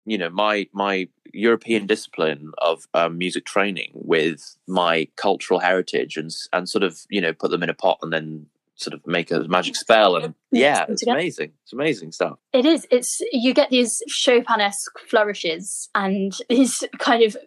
you 0.06 0.18
know 0.18 0.30
my 0.30 0.68
my 0.74 1.08
European 1.34 1.88
discipline 1.88 2.52
of 2.58 2.88
um, 2.94 3.18
music 3.18 3.46
training 3.46 3.92
with 3.94 4.58
my 4.68 5.08
cultural 5.16 5.60
heritage 5.60 6.18
and 6.18 6.32
and 6.54 6.68
sort 6.68 6.84
of 6.84 7.00
you 7.10 7.22
know 7.22 7.34
put 7.34 7.52
them 7.52 7.64
in 7.64 7.70
a 7.70 7.74
pot 7.74 8.00
and 8.02 8.12
then 8.12 8.48
sort 8.82 8.94
of 8.94 9.06
make 9.06 9.32
a 9.32 9.40
magic 9.48 9.76
spell 9.76 10.16
and 10.16 10.34
yeah. 10.52 10.86
it's 10.90 11.06
amazing. 11.06 11.52
It's 11.64 11.74
amazing 11.74 12.12
stuff. 12.12 12.40
It 12.52 12.66
is. 12.66 12.88
It's 12.92 13.22
you 13.32 13.54
get 13.54 13.70
these 13.70 14.02
Chopin-esque 14.08 15.00
flourishes 15.08 15.90
and 15.96 16.34
these 16.50 16.84
kind 16.98 17.24
of 17.24 17.38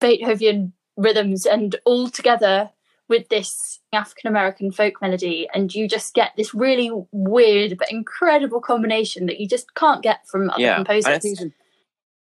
Beethoven 0.00 0.72
rhythms, 0.96 1.46
and 1.46 1.76
all 1.84 2.08
together 2.08 2.70
with 3.08 3.28
this 3.28 3.80
African 3.92 4.28
American 4.28 4.72
folk 4.72 5.00
melody, 5.00 5.48
and 5.54 5.74
you 5.74 5.88
just 5.88 6.14
get 6.14 6.32
this 6.36 6.52
really 6.52 6.90
weird 7.12 7.78
but 7.78 7.90
incredible 7.90 8.60
combination 8.60 9.26
that 9.26 9.40
you 9.40 9.48
just 9.48 9.74
can't 9.74 10.02
get 10.02 10.26
from 10.26 10.50
other 10.50 10.60
yeah. 10.60 10.76
Composers, 10.76 11.06
I 11.06 11.18
think 11.18 11.40
it's 11.40 11.54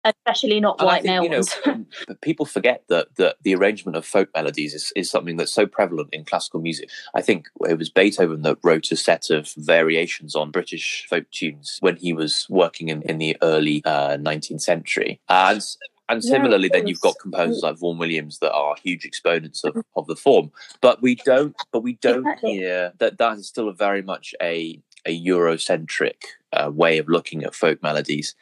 especially 0.05 0.61
not 0.61 0.79
And 0.79 0.87
white 0.87 1.03
think, 1.03 1.13
male 1.13 1.23
you 1.25 1.31
know, 1.31 1.85
but 2.07 2.21
people 2.21 2.47
forget 2.47 2.85
that 2.89 3.15
that 3.17 3.37
the 3.43 3.55
arrangement 3.55 3.97
of 3.97 4.05
folk 4.05 4.29
melodies 4.35 4.75
is, 4.75 4.93
is 4.97 5.11
something 5.11 5.37
that's 5.37 5.53
so 5.53 5.67
prevalent 5.67 6.11
in 6.13 6.25
classical 6.25 6.61
music. 6.61 6.91
I 7.15 7.23
think 7.23 7.49
it 7.69 7.79
was 7.79 7.91
Beethoven 7.91 8.43
that 8.43 8.59
wrote 8.63 8.91
a 8.93 8.97
set 8.97 9.31
of 9.31 9.53
variations 9.57 10.35
on 10.35 10.51
British 10.51 11.07
folk 11.09 11.31
tunes 11.31 11.79
when 11.81 11.97
he 11.97 12.13
was 12.13 12.47
working 12.49 12.89
in, 12.89 13.03
in 13.03 13.19
the 13.19 13.37
early 13.43 13.83
uh, 13.85 14.17
19th 14.17 14.63
century. 14.63 15.21
And 15.29 15.63
and 16.09 16.23
Yeah, 16.23 16.33
similarly, 16.33 16.69
then 16.69 16.87
you've 16.87 17.01
got 17.01 17.19
composers 17.19 17.63
like 17.63 17.79
Vaughan 17.79 17.99
Williams 17.99 18.39
that 18.41 18.53
are 18.53 18.77
huge 18.83 19.05
exponents 19.05 19.65
of, 19.65 19.77
of 19.97 20.07
the 20.07 20.17
form. 20.17 20.53
But 20.83 21.01
we 21.01 21.15
don't. 21.15 21.57
But 21.73 21.81
we 21.81 21.95
don't 21.95 22.19
Exactly. 22.19 22.53
hear 22.57 22.93
that. 22.99 23.17
That 23.19 23.39
is 23.39 23.49
still 23.49 23.69
a 23.69 23.73
very 23.73 24.03
much 24.03 24.35
a 24.43 24.81
a 25.07 25.25
Eurocentric 25.27 26.23
uh, 26.53 26.71
way 26.73 26.99
of 26.99 27.09
looking 27.09 27.45
at 27.45 27.55
folk 27.55 27.83
melodies 27.83 28.35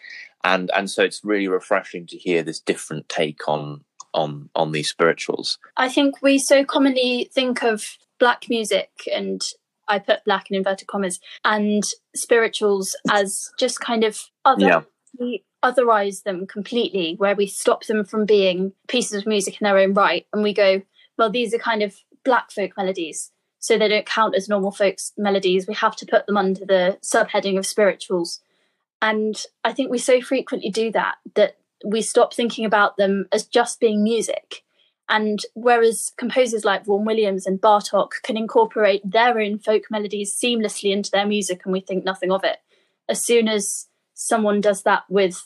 and 0.44 0.70
and 0.74 0.90
so 0.90 1.02
it's 1.02 1.24
really 1.24 1.48
refreshing 1.48 2.06
to 2.06 2.16
hear 2.16 2.42
this 2.42 2.60
different 2.60 3.08
take 3.08 3.48
on 3.48 3.84
on 4.14 4.50
on 4.54 4.72
these 4.72 4.90
spirituals 4.90 5.58
I 5.76 5.88
think 5.88 6.22
we 6.22 6.38
so 6.38 6.64
commonly 6.64 7.30
think 7.32 7.62
of 7.62 7.96
black 8.18 8.46
music 8.48 8.90
and 9.12 9.42
I 9.88 9.98
put 9.98 10.24
black 10.24 10.50
in 10.50 10.56
inverted 10.56 10.88
commas 10.88 11.20
and 11.44 11.82
spirituals 12.14 12.96
as 13.10 13.50
just 13.58 13.80
kind 13.80 14.04
of 14.04 14.18
other. 14.44 14.66
Yeah. 14.66 14.82
We 15.18 15.44
otherize 15.62 16.22
them 16.22 16.46
completely, 16.46 17.14
where 17.18 17.36
we 17.36 17.46
stop 17.46 17.84
them 17.84 18.04
from 18.04 18.24
being 18.24 18.72
pieces 18.88 19.18
of 19.18 19.26
music 19.26 19.60
in 19.60 19.64
their 19.64 19.78
own 19.78 19.92
right, 19.92 20.26
and 20.32 20.42
we 20.42 20.54
go, 20.54 20.82
well, 21.18 21.30
these 21.30 21.54
are 21.54 21.58
kind 21.58 21.82
of 21.82 21.94
black 22.24 22.50
folk 22.50 22.72
melodies, 22.76 23.30
so 23.58 23.76
they 23.76 23.88
don't 23.88 24.06
count 24.06 24.34
as 24.34 24.48
normal 24.48 24.70
folks 24.70 25.12
melodies. 25.16 25.66
We 25.66 25.74
have 25.74 25.96
to 25.96 26.06
put 26.06 26.26
them 26.26 26.36
under 26.36 26.64
the 26.64 26.98
subheading 27.02 27.58
of 27.58 27.66
spirituals, 27.66 28.40
and 29.02 29.44
I 29.64 29.72
think 29.72 29.90
we 29.90 29.98
so 29.98 30.22
frequently 30.22 30.70
do 30.70 30.92
that 30.92 31.16
that 31.34 31.56
we 31.84 32.00
stop 32.00 32.32
thinking 32.32 32.64
about 32.64 32.96
them 32.96 33.26
as 33.32 33.44
just 33.44 33.80
being 33.80 34.04
music. 34.04 34.62
And 35.08 35.40
whereas 35.54 36.12
composers 36.16 36.64
like 36.64 36.86
Vaughan 36.86 37.04
Williams 37.04 37.44
and 37.44 37.60
Bartok 37.60 38.22
can 38.22 38.36
incorporate 38.36 39.02
their 39.04 39.40
own 39.40 39.58
folk 39.58 39.82
melodies 39.90 40.38
seamlessly 40.42 40.92
into 40.92 41.10
their 41.10 41.26
music 41.26 41.62
and 41.64 41.72
we 41.72 41.80
think 41.80 42.04
nothing 42.04 42.30
of 42.30 42.44
it, 42.44 42.58
as 43.08 43.26
soon 43.26 43.48
as 43.48 43.88
someone 44.14 44.60
does 44.60 44.84
that 44.84 45.02
with 45.08 45.44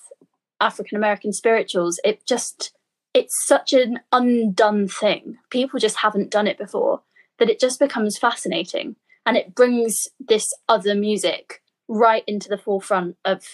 African 0.61 0.99
American 0.99 1.33
spirituals, 1.33 1.99
it 2.05 2.27
just 2.27 2.73
it's 3.14 3.47
such 3.47 3.73
an 3.73 4.01
undone 4.12 4.87
thing. 4.87 5.38
People 5.49 5.81
just 5.81 5.97
haven't 5.97 6.31
done 6.31 6.47
it 6.47 6.59
before 6.59 7.01
that 7.38 7.49
it 7.49 7.59
just 7.59 7.81
becomes 7.81 8.19
fascinating 8.19 8.97
and 9.25 9.38
it 9.38 9.55
brings 9.55 10.09
this 10.21 10.53
other 10.69 10.95
music 10.95 11.62
right 11.88 12.25
into 12.27 12.49
the 12.49 12.59
forefront 12.59 13.16
of 13.25 13.44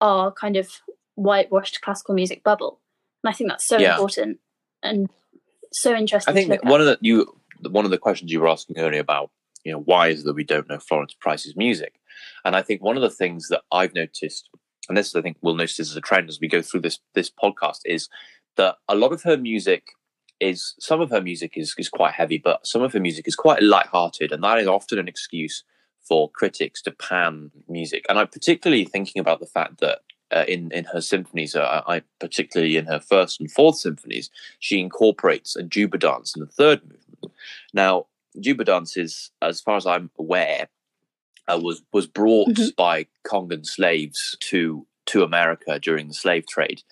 our 0.00 0.30
kind 0.32 0.56
of 0.56 0.68
whitewashed 1.16 1.80
classical 1.80 2.14
music 2.14 2.42
bubble. 2.44 2.80
And 3.24 3.30
I 3.30 3.34
think 3.34 3.50
that's 3.50 3.66
so 3.66 3.78
Yeah. 3.78 3.92
important 3.92 4.38
and 4.82 5.10
so 5.72 5.94
interesting. 5.94 6.32
i 6.32 6.34
think 6.34 6.46
to 6.46 6.52
look 6.54 6.62
that 6.62 6.70
one 6.70 6.80
of 6.80 6.86
the 6.86 6.98
you 7.00 7.26
one 7.68 7.84
of 7.84 7.90
the 7.90 7.98
questions 7.98 8.30
you 8.32 8.40
were 8.40 8.48
asking 8.48 8.78
earlier 8.78 9.00
about 9.00 9.30
you 9.64 9.72
know 9.72 9.80
why 9.80 10.08
is 10.08 10.20
it 10.20 10.24
that 10.24 10.32
we 10.34 10.44
don't 10.44 10.68
know 10.68 10.78
florence 10.78 11.14
price's 11.20 11.56
music 11.56 11.94
and 12.44 12.56
i 12.56 12.62
think 12.62 12.80
one 12.80 12.96
of 12.96 13.02
the 13.02 13.10
things 13.10 13.48
that 13.48 13.60
i've 13.72 13.92
noticed 13.92 14.48
and 14.88 14.96
this 14.96 15.14
i 15.14 15.20
think 15.20 15.36
we'll 15.42 15.54
notice 15.56 15.78
as 15.80 15.94
a 15.96 16.00
trend 16.00 16.28
as 16.30 16.38
we 16.40 16.48
go 16.48 16.62
through 16.62 16.80
this 16.80 17.00
this 17.14 17.30
podcast 17.30 17.80
is 17.84 18.08
that 18.56 18.76
a 18.88 18.94
lot 18.94 19.12
of 19.12 19.24
her 19.24 19.36
music 19.36 19.82
is 20.40 20.74
some 20.78 21.00
of 21.00 21.10
her 21.10 21.20
music 21.20 21.52
is 21.56 21.74
is 21.76 21.88
quite 21.88 22.14
heavy, 22.14 22.38
but 22.38 22.66
some 22.66 22.82
of 22.82 22.92
her 22.92 23.00
music 23.00 23.26
is 23.26 23.34
quite 23.34 23.62
light-hearted, 23.62 24.30
and 24.32 24.42
that 24.44 24.58
is 24.58 24.68
often 24.68 24.98
an 24.98 25.08
excuse 25.08 25.64
for 26.08 26.30
critics 26.30 26.80
to 26.82 26.90
pan 26.90 27.50
music. 27.68 28.06
And 28.08 28.18
I'm 28.18 28.28
particularly 28.28 28.84
thinking 28.84 29.20
about 29.20 29.40
the 29.40 29.46
fact 29.46 29.80
that 29.80 30.00
uh, 30.30 30.44
in 30.48 30.70
in 30.72 30.84
her 30.84 31.00
symphonies, 31.00 31.54
uh, 31.54 31.82
I 31.86 32.02
particularly 32.20 32.76
in 32.76 32.86
her 32.86 33.00
first 33.00 33.40
and 33.40 33.50
fourth 33.50 33.76
symphonies, 33.76 34.30
she 34.58 34.80
incorporates 34.80 35.56
a 35.56 35.62
juba 35.62 35.98
dance 35.98 36.34
in 36.34 36.40
the 36.40 36.46
third 36.46 36.82
movement. 36.82 37.34
Now, 37.72 38.06
juba 38.40 38.64
dance 38.64 38.96
is, 38.96 39.30
as 39.40 39.60
far 39.60 39.76
as 39.76 39.86
I'm 39.86 40.10
aware, 40.18 40.68
uh, 41.48 41.58
was 41.62 41.82
was 41.92 42.06
brought 42.06 42.48
mm-hmm. 42.48 42.68
by 42.76 43.06
Congan 43.24 43.64
slaves 43.64 44.36
to 44.40 44.86
to 45.06 45.22
America 45.22 45.78
during 45.78 46.08
the 46.08 46.14
slave 46.14 46.46
trade, 46.46 46.82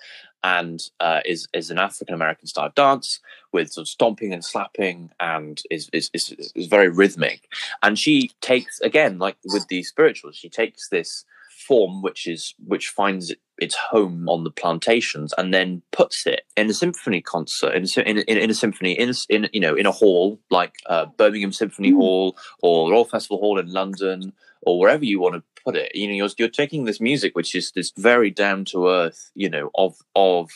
and 0.44 0.90
uh, 1.01 1.20
is 1.25 1.49
is 1.53 1.70
an 1.70 1.79
African 1.79 2.14
American 2.14 2.46
style 2.46 2.72
dance 2.75 3.20
with 3.53 3.72
sort 3.72 3.85
of 3.85 3.88
stomping 3.88 4.33
and 4.33 4.44
slapping, 4.44 5.11
and 5.20 5.62
is, 5.70 5.88
is 5.92 6.11
is 6.12 6.53
is 6.55 6.66
very 6.66 6.88
rhythmic. 6.88 7.49
And 7.83 7.99
she 7.99 8.31
takes 8.40 8.81
again, 8.81 9.18
like 9.18 9.37
with 9.44 9.66
the 9.68 9.83
spirituals, 9.83 10.37
she 10.37 10.49
takes 10.49 10.88
this 10.88 11.25
form 11.66 12.02
which 12.02 12.26
is 12.26 12.55
which 12.66 12.88
finds 12.88 13.31
it, 13.31 13.38
its 13.59 13.74
home 13.74 14.29
on 14.29 14.44
the 14.44 14.50
plantations 14.50 15.33
and 15.38 15.52
then 15.52 15.83
puts 15.92 16.26
it 16.26 16.42
in 16.57 16.68
a 16.70 16.74
symphony 16.74 17.20
concert 17.20 17.74
in 17.74 17.85
a, 17.85 18.09
in, 18.09 18.18
in, 18.18 18.38
in 18.38 18.50
a 18.50 18.55
symphony 18.55 18.92
in, 18.92 19.12
in 19.29 19.48
you 19.52 19.61
know 19.61 19.74
in 19.74 19.87
a 19.87 19.92
hall 19.92 20.38
like 20.50 20.74
uh, 20.87 21.07
Birmingham 21.16 21.52
Symphony 21.52 21.92
mm. 21.92 21.96
Hall 21.96 22.37
or 22.62 22.90
Royal 22.90 23.05
Festival 23.05 23.38
Hall 23.38 23.59
in 23.59 23.72
London 23.72 24.33
or 24.62 24.79
wherever 24.79 25.05
you 25.05 25.20
want 25.20 25.35
to 25.35 25.42
put 25.64 25.76
it 25.76 25.94
you 25.94 26.07
know 26.07 26.14
you're, 26.14 26.29
you're 26.38 26.48
taking 26.48 26.85
this 26.85 27.00
music 27.00 27.35
which 27.35 27.55
is 27.55 27.72
this 27.72 27.92
very 27.96 28.31
down 28.31 28.64
to 28.66 28.88
earth 28.88 29.31
you 29.35 29.48
know 29.48 29.70
of 29.74 29.96
of 30.14 30.50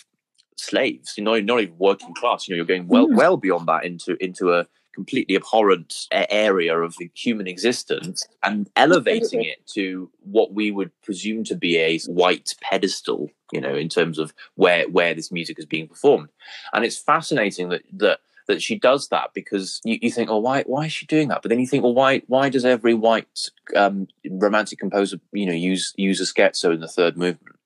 slaves 0.57 1.15
you 1.17 1.25
know 1.25 1.41
not 1.41 1.61
even 1.61 1.77
working 1.79 2.15
class 2.15 2.47
you 2.47 2.53
know 2.53 2.57
you're 2.57 2.67
going 2.67 2.87
well 2.87 3.09
mm. 3.09 3.17
well 3.17 3.37
beyond 3.37 3.67
that 3.67 3.85
into 3.85 4.17
into 4.23 4.53
a 4.53 4.67
completely 5.01 5.35
abhorrent 5.35 6.07
area 6.13 6.79
of 6.79 6.95
the 6.99 7.11
human 7.15 7.47
existence 7.47 8.29
and 8.43 8.69
elevating 8.77 9.43
it 9.43 9.67
to 9.67 10.11
what 10.23 10.53
we 10.53 10.71
would 10.71 10.91
presume 11.01 11.43
to 11.43 11.55
be 11.55 11.79
a 11.79 11.99
white 12.01 12.55
pedestal 12.61 13.31
you 13.51 13.61
know 13.61 13.75
in 13.75 13.89
terms 13.89 14.19
of 14.19 14.35
where 14.57 14.87
where 14.89 15.15
this 15.15 15.33
music 15.33 15.59
is 15.59 15.65
being 15.65 15.89
performed. 15.89 16.29
And 16.75 16.85
it's 16.85 16.99
fascinating 16.99 17.71
that 17.71 17.83
that 17.95 18.21
that 18.47 18.61
she 18.61 18.79
does 18.79 19.09
that 19.09 19.31
because 19.33 19.81
you, 19.85 19.99
you 20.03 20.11
think 20.11 20.29
oh 20.29 20.39
why 20.39 20.65
why 20.65 20.85
is 20.85 20.93
she 20.93 21.07
doing 21.07 21.29
that? 21.29 21.41
But 21.43 21.49
then 21.49 21.61
you 21.61 21.67
think 21.67 21.83
well 21.83 21.95
why 21.95 22.23
why 22.27 22.51
does 22.51 22.67
every 22.67 22.95
white 22.95 23.49
um, 23.75 24.07
romantic 24.29 24.79
composer 24.79 25.19
you 25.33 25.47
know 25.47 25.53
use 25.53 25.95
use 25.97 26.21
a 26.21 26.25
scherzo 26.25 26.75
in 26.75 26.81
the 26.81 26.89
third 26.89 27.17
movement? 27.17 27.57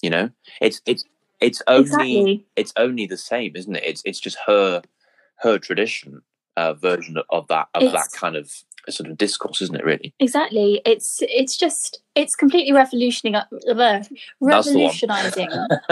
You 0.00 0.10
know? 0.10 0.30
It's 0.60 0.80
it's 0.86 1.04
it's 1.40 1.60
only 1.66 1.82
exactly. 1.82 2.46
it's 2.54 2.72
only 2.76 3.06
the 3.06 3.16
same 3.16 3.56
isn't 3.56 3.76
it? 3.76 3.84
It's 3.84 4.02
it's 4.04 4.20
just 4.20 4.38
her 4.46 4.82
her 5.40 5.58
tradition 5.58 6.22
uh, 6.58 6.74
version 6.74 7.16
of 7.30 7.46
that 7.48 7.68
of 7.74 7.84
it's, 7.84 7.92
that 7.92 8.08
kind 8.12 8.34
of 8.36 8.52
sort 8.88 9.08
of 9.08 9.16
discourse, 9.16 9.62
isn't 9.62 9.76
it? 9.76 9.84
Really, 9.84 10.12
exactly. 10.18 10.82
It's 10.84 11.18
it's 11.22 11.56
just 11.56 12.02
it's 12.14 12.34
completely 12.34 12.72
revolutioning, 12.72 13.36
uh, 13.36 14.04
revolutionizing 14.40 15.48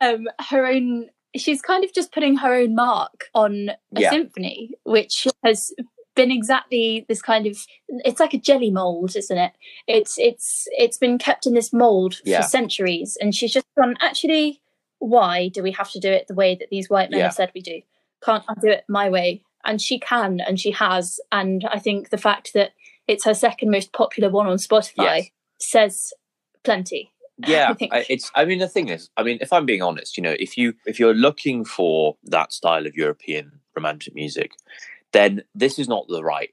um, 0.00 0.28
her 0.48 0.66
own. 0.66 1.08
She's 1.36 1.60
kind 1.60 1.84
of 1.84 1.92
just 1.92 2.12
putting 2.12 2.36
her 2.36 2.54
own 2.54 2.76
mark 2.76 3.24
on 3.34 3.70
a 3.96 4.00
yeah. 4.00 4.10
symphony, 4.10 4.70
which 4.84 5.26
has 5.44 5.72
been 6.14 6.30
exactly 6.30 7.04
this 7.08 7.20
kind 7.20 7.44
of 7.44 7.66
it's 8.04 8.20
like 8.20 8.32
a 8.32 8.38
jelly 8.38 8.70
mold 8.70 9.16
isn't 9.16 9.36
it 9.36 9.50
it's 9.88 10.16
it's 10.16 10.68
it's 10.78 10.96
been 10.96 11.18
kept 11.18 11.44
in 11.44 11.54
this 11.54 11.72
mold 11.72 12.20
yeah. 12.24 12.40
for 12.40 12.46
centuries 12.46 13.18
and 13.20 13.34
she's 13.34 13.52
just 13.52 13.66
gone 13.76 13.96
actually 14.00 14.60
why 15.00 15.48
do 15.48 15.60
we 15.60 15.72
have 15.72 15.90
to 15.90 15.98
do 15.98 16.08
it 16.08 16.28
the 16.28 16.34
way 16.34 16.54
that 16.54 16.68
these 16.70 16.88
white 16.88 17.10
men 17.10 17.18
yeah. 17.18 17.24
have 17.24 17.34
said 17.34 17.50
we 17.52 17.60
do 17.60 17.80
can't 18.24 18.44
I 18.48 18.54
do 18.60 18.68
it 18.68 18.84
my 18.88 19.08
way? 19.10 19.42
And 19.64 19.80
she 19.80 19.98
can, 19.98 20.40
and 20.40 20.60
she 20.60 20.70
has. 20.72 21.20
And 21.32 21.66
I 21.70 21.78
think 21.78 22.10
the 22.10 22.18
fact 22.18 22.52
that 22.54 22.72
it's 23.08 23.24
her 23.24 23.34
second 23.34 23.70
most 23.70 23.92
popular 23.92 24.30
one 24.30 24.46
on 24.46 24.56
Spotify 24.56 25.16
yes. 25.16 25.28
says 25.58 26.12
plenty. 26.64 27.10
Yeah, 27.46 27.66
I 27.70 27.74
think. 27.74 27.92
it's. 28.08 28.30
I 28.34 28.44
mean, 28.44 28.58
the 28.58 28.68
thing 28.68 28.88
is, 28.88 29.10
I 29.16 29.22
mean, 29.22 29.38
if 29.40 29.52
I'm 29.52 29.66
being 29.66 29.82
honest, 29.82 30.16
you 30.16 30.22
know, 30.22 30.36
if 30.38 30.56
you 30.56 30.74
if 30.86 30.98
you're 30.98 31.14
looking 31.14 31.64
for 31.64 32.16
that 32.24 32.52
style 32.52 32.86
of 32.86 32.94
European 32.94 33.60
romantic 33.74 34.14
music, 34.14 34.52
then 35.12 35.42
this 35.54 35.78
is 35.78 35.88
not 35.88 36.06
the 36.08 36.22
right 36.22 36.50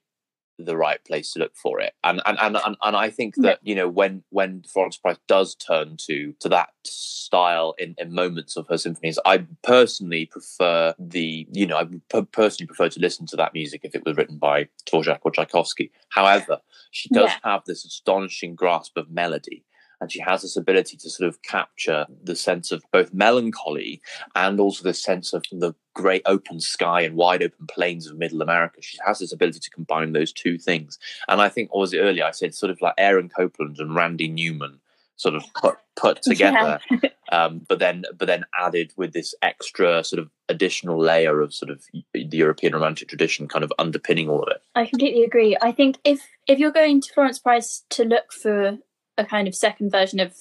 the 0.65 0.78
right 0.78 1.04
place 1.06 1.34
to 1.34 1.39
look 1.39 1.56
for 1.56 1.80
it. 1.80 1.93
And 2.04 2.21
and 2.26 2.38
and 2.39 2.58
and, 2.65 2.78
and 2.82 2.95
I 2.95 3.10
think 3.10 3.36
that 3.38 3.60
you 3.62 3.76
know 3.76 3.88
when 3.88 4.24
when 4.30 4.63
Florence 4.63 4.97
Price 4.97 5.17
does 5.28 5.56
turn 5.56 5.97
to 6.08 6.34
to 6.39 6.50
that 6.50 6.69
style 6.84 7.76
in, 7.78 7.95
in 7.97 8.13
moments 8.13 8.58
of 8.58 8.67
her 8.67 8.78
symphonies, 8.78 9.19
I 9.26 9.45
personally 9.63 10.26
prefer 10.26 10.93
the 11.00 11.47
you 11.52 11.67
know 11.67 11.78
I 11.78 11.88
personally 12.32 12.67
prefer 12.67 12.89
to 12.89 13.00
listen 13.00 13.26
to 13.28 13.36
that 13.38 13.54
music 13.54 13.82
if 13.84 13.95
it 13.95 14.06
was 14.06 14.17
written 14.17 14.38
by 14.38 14.67
Dvorak 14.86 15.19
or 15.21 15.32
Tchaikovsky. 15.32 15.91
However, 16.10 16.60
she 16.91 17.10
does 17.10 17.30
yeah. 17.30 17.52
have 17.52 17.63
this 17.65 17.86
astonishing 17.86 18.56
grasp 18.56 18.97
of 18.97 19.10
melody 19.10 19.63
and 20.02 20.12
she 20.12 20.20
has 20.20 20.42
this 20.42 20.58
ability 20.58 20.98
to 20.98 21.10
sort 21.10 21.30
of 21.30 21.42
capture 21.44 22.06
the 22.24 22.36
sense 22.36 22.72
of 22.72 22.84
both 22.92 23.14
melancholy 23.14 24.02
and 24.36 24.60
also 24.60 24.84
the 24.84 24.94
sense 24.94 25.32
of 25.32 25.44
the 25.52 25.74
great 25.94 26.24
open 26.26 26.60
sky 26.60 27.02
and 27.02 27.16
wide 27.16 27.44
open 27.44 27.68
plains 27.68 28.08
of 28.08 28.18
middle 28.18 28.42
america. 28.42 28.82
She 28.82 28.98
has 29.06 29.20
this 29.20 29.32
ability 29.32 29.60
to 29.60 29.70
combine 29.70 30.12
those 30.12 30.34
two 30.34 30.58
things. 30.58 31.00
And 31.28 31.42
i 31.42 31.48
think 31.48 31.74
what 31.74 31.82
was 31.82 31.94
it 31.94 32.00
earlier? 32.00 32.26
I 32.26 32.32
said 32.32 32.56
sort 32.56 32.72
of 32.72 32.82
like 32.82 32.96
aaron 32.98 33.30
copland 33.30 33.78
and 33.80 33.96
randy 33.96 34.28
newman 34.28 34.80
sort 35.22 35.36
of 35.36 35.44
put 35.54 35.76
put 35.96 36.22
together 36.24 36.80
yeah. 36.90 37.10
um, 37.32 37.62
but 37.68 37.80
then 37.80 38.04
but 38.18 38.26
then 38.26 38.44
added 38.60 38.92
with 38.98 39.14
this 39.14 39.36
extra 39.42 40.04
sort 40.04 40.20
of 40.20 40.30
additional 40.50 41.00
layer 41.00 41.42
of 41.42 41.54
sort 41.54 41.70
of 41.70 41.86
the 42.14 42.26
european 42.32 42.74
romantic 42.74 43.08
tradition 43.08 43.48
kind 43.48 43.64
of 43.64 43.72
underpinning 43.78 44.30
all 44.30 44.42
of 44.42 44.50
it. 44.50 44.62
I 44.76 44.86
completely 44.88 45.24
agree. 45.24 45.56
I 45.62 45.72
think 45.72 45.98
if 46.04 46.28
if 46.48 46.58
you're 46.60 46.72
going 46.72 47.02
to 47.02 47.14
florence 47.14 47.40
price 47.40 47.84
to 47.92 48.04
look 48.04 48.34
for 48.34 48.78
a 49.17 49.26
kind 49.26 49.47
of 49.47 49.56
second 49.56 49.91
version 49.91 50.19
of 50.19 50.36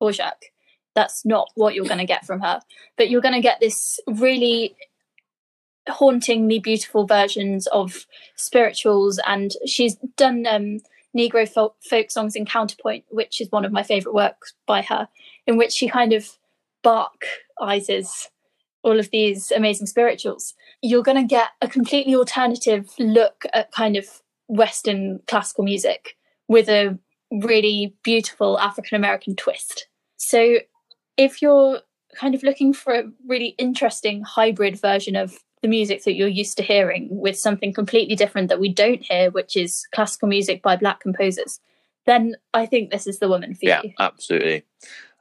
Dvorak. 0.00 0.50
That's 0.94 1.24
not 1.24 1.50
what 1.54 1.74
you're 1.74 1.86
going 1.86 1.98
to 1.98 2.04
get 2.04 2.26
from 2.26 2.40
her. 2.40 2.60
But 2.96 3.10
you're 3.10 3.20
going 3.20 3.34
to 3.34 3.40
get 3.40 3.60
this 3.60 4.00
really 4.06 4.76
hauntingly 5.88 6.58
beautiful 6.58 7.06
versions 7.06 7.66
of 7.68 8.06
spirituals. 8.36 9.20
And 9.26 9.52
she's 9.66 9.96
done 10.16 10.46
um, 10.46 10.80
Negro 11.16 11.48
folk, 11.48 11.76
folk 11.88 12.10
songs 12.10 12.36
in 12.36 12.44
Counterpoint, 12.44 13.04
which 13.08 13.40
is 13.40 13.50
one 13.50 13.64
of 13.64 13.72
my 13.72 13.82
favourite 13.82 14.14
works 14.14 14.54
by 14.66 14.82
her, 14.82 15.08
in 15.46 15.56
which 15.56 15.72
she 15.72 15.88
kind 15.88 16.12
of 16.12 16.38
barkizes 16.84 18.28
all 18.82 18.98
of 18.98 19.10
these 19.10 19.50
amazing 19.50 19.86
spirituals. 19.86 20.54
You're 20.82 21.02
going 21.02 21.18
to 21.20 21.34
get 21.34 21.48
a 21.60 21.68
completely 21.68 22.14
alternative 22.14 22.90
look 22.98 23.44
at 23.52 23.72
kind 23.72 23.96
of 23.96 24.06
Western 24.48 25.20
classical 25.26 25.64
music 25.64 26.16
with 26.48 26.68
a 26.68 26.98
really 27.30 27.94
beautiful 28.02 28.58
African 28.58 28.96
American 28.96 29.36
twist. 29.36 29.86
So 30.16 30.58
if 31.16 31.42
you're 31.42 31.80
kind 32.14 32.34
of 32.34 32.42
looking 32.42 32.72
for 32.72 32.94
a 32.94 33.04
really 33.26 33.54
interesting 33.58 34.22
hybrid 34.22 34.80
version 34.80 35.16
of 35.16 35.38
the 35.62 35.68
music 35.68 36.04
that 36.04 36.14
you're 36.14 36.28
used 36.28 36.56
to 36.56 36.62
hearing 36.62 37.08
with 37.10 37.38
something 37.38 37.72
completely 37.72 38.16
different 38.16 38.48
that 38.48 38.60
we 38.60 38.72
don't 38.72 39.02
hear, 39.02 39.30
which 39.30 39.56
is 39.56 39.86
classical 39.94 40.28
music 40.28 40.62
by 40.62 40.76
black 40.76 41.00
composers, 41.00 41.60
then 42.06 42.34
I 42.54 42.66
think 42.66 42.90
this 42.90 43.06
is 43.06 43.18
the 43.18 43.28
woman 43.28 43.54
for 43.54 43.66
yeah, 43.66 43.82
you. 43.82 43.90
Yeah, 43.98 44.06
absolutely. 44.06 44.64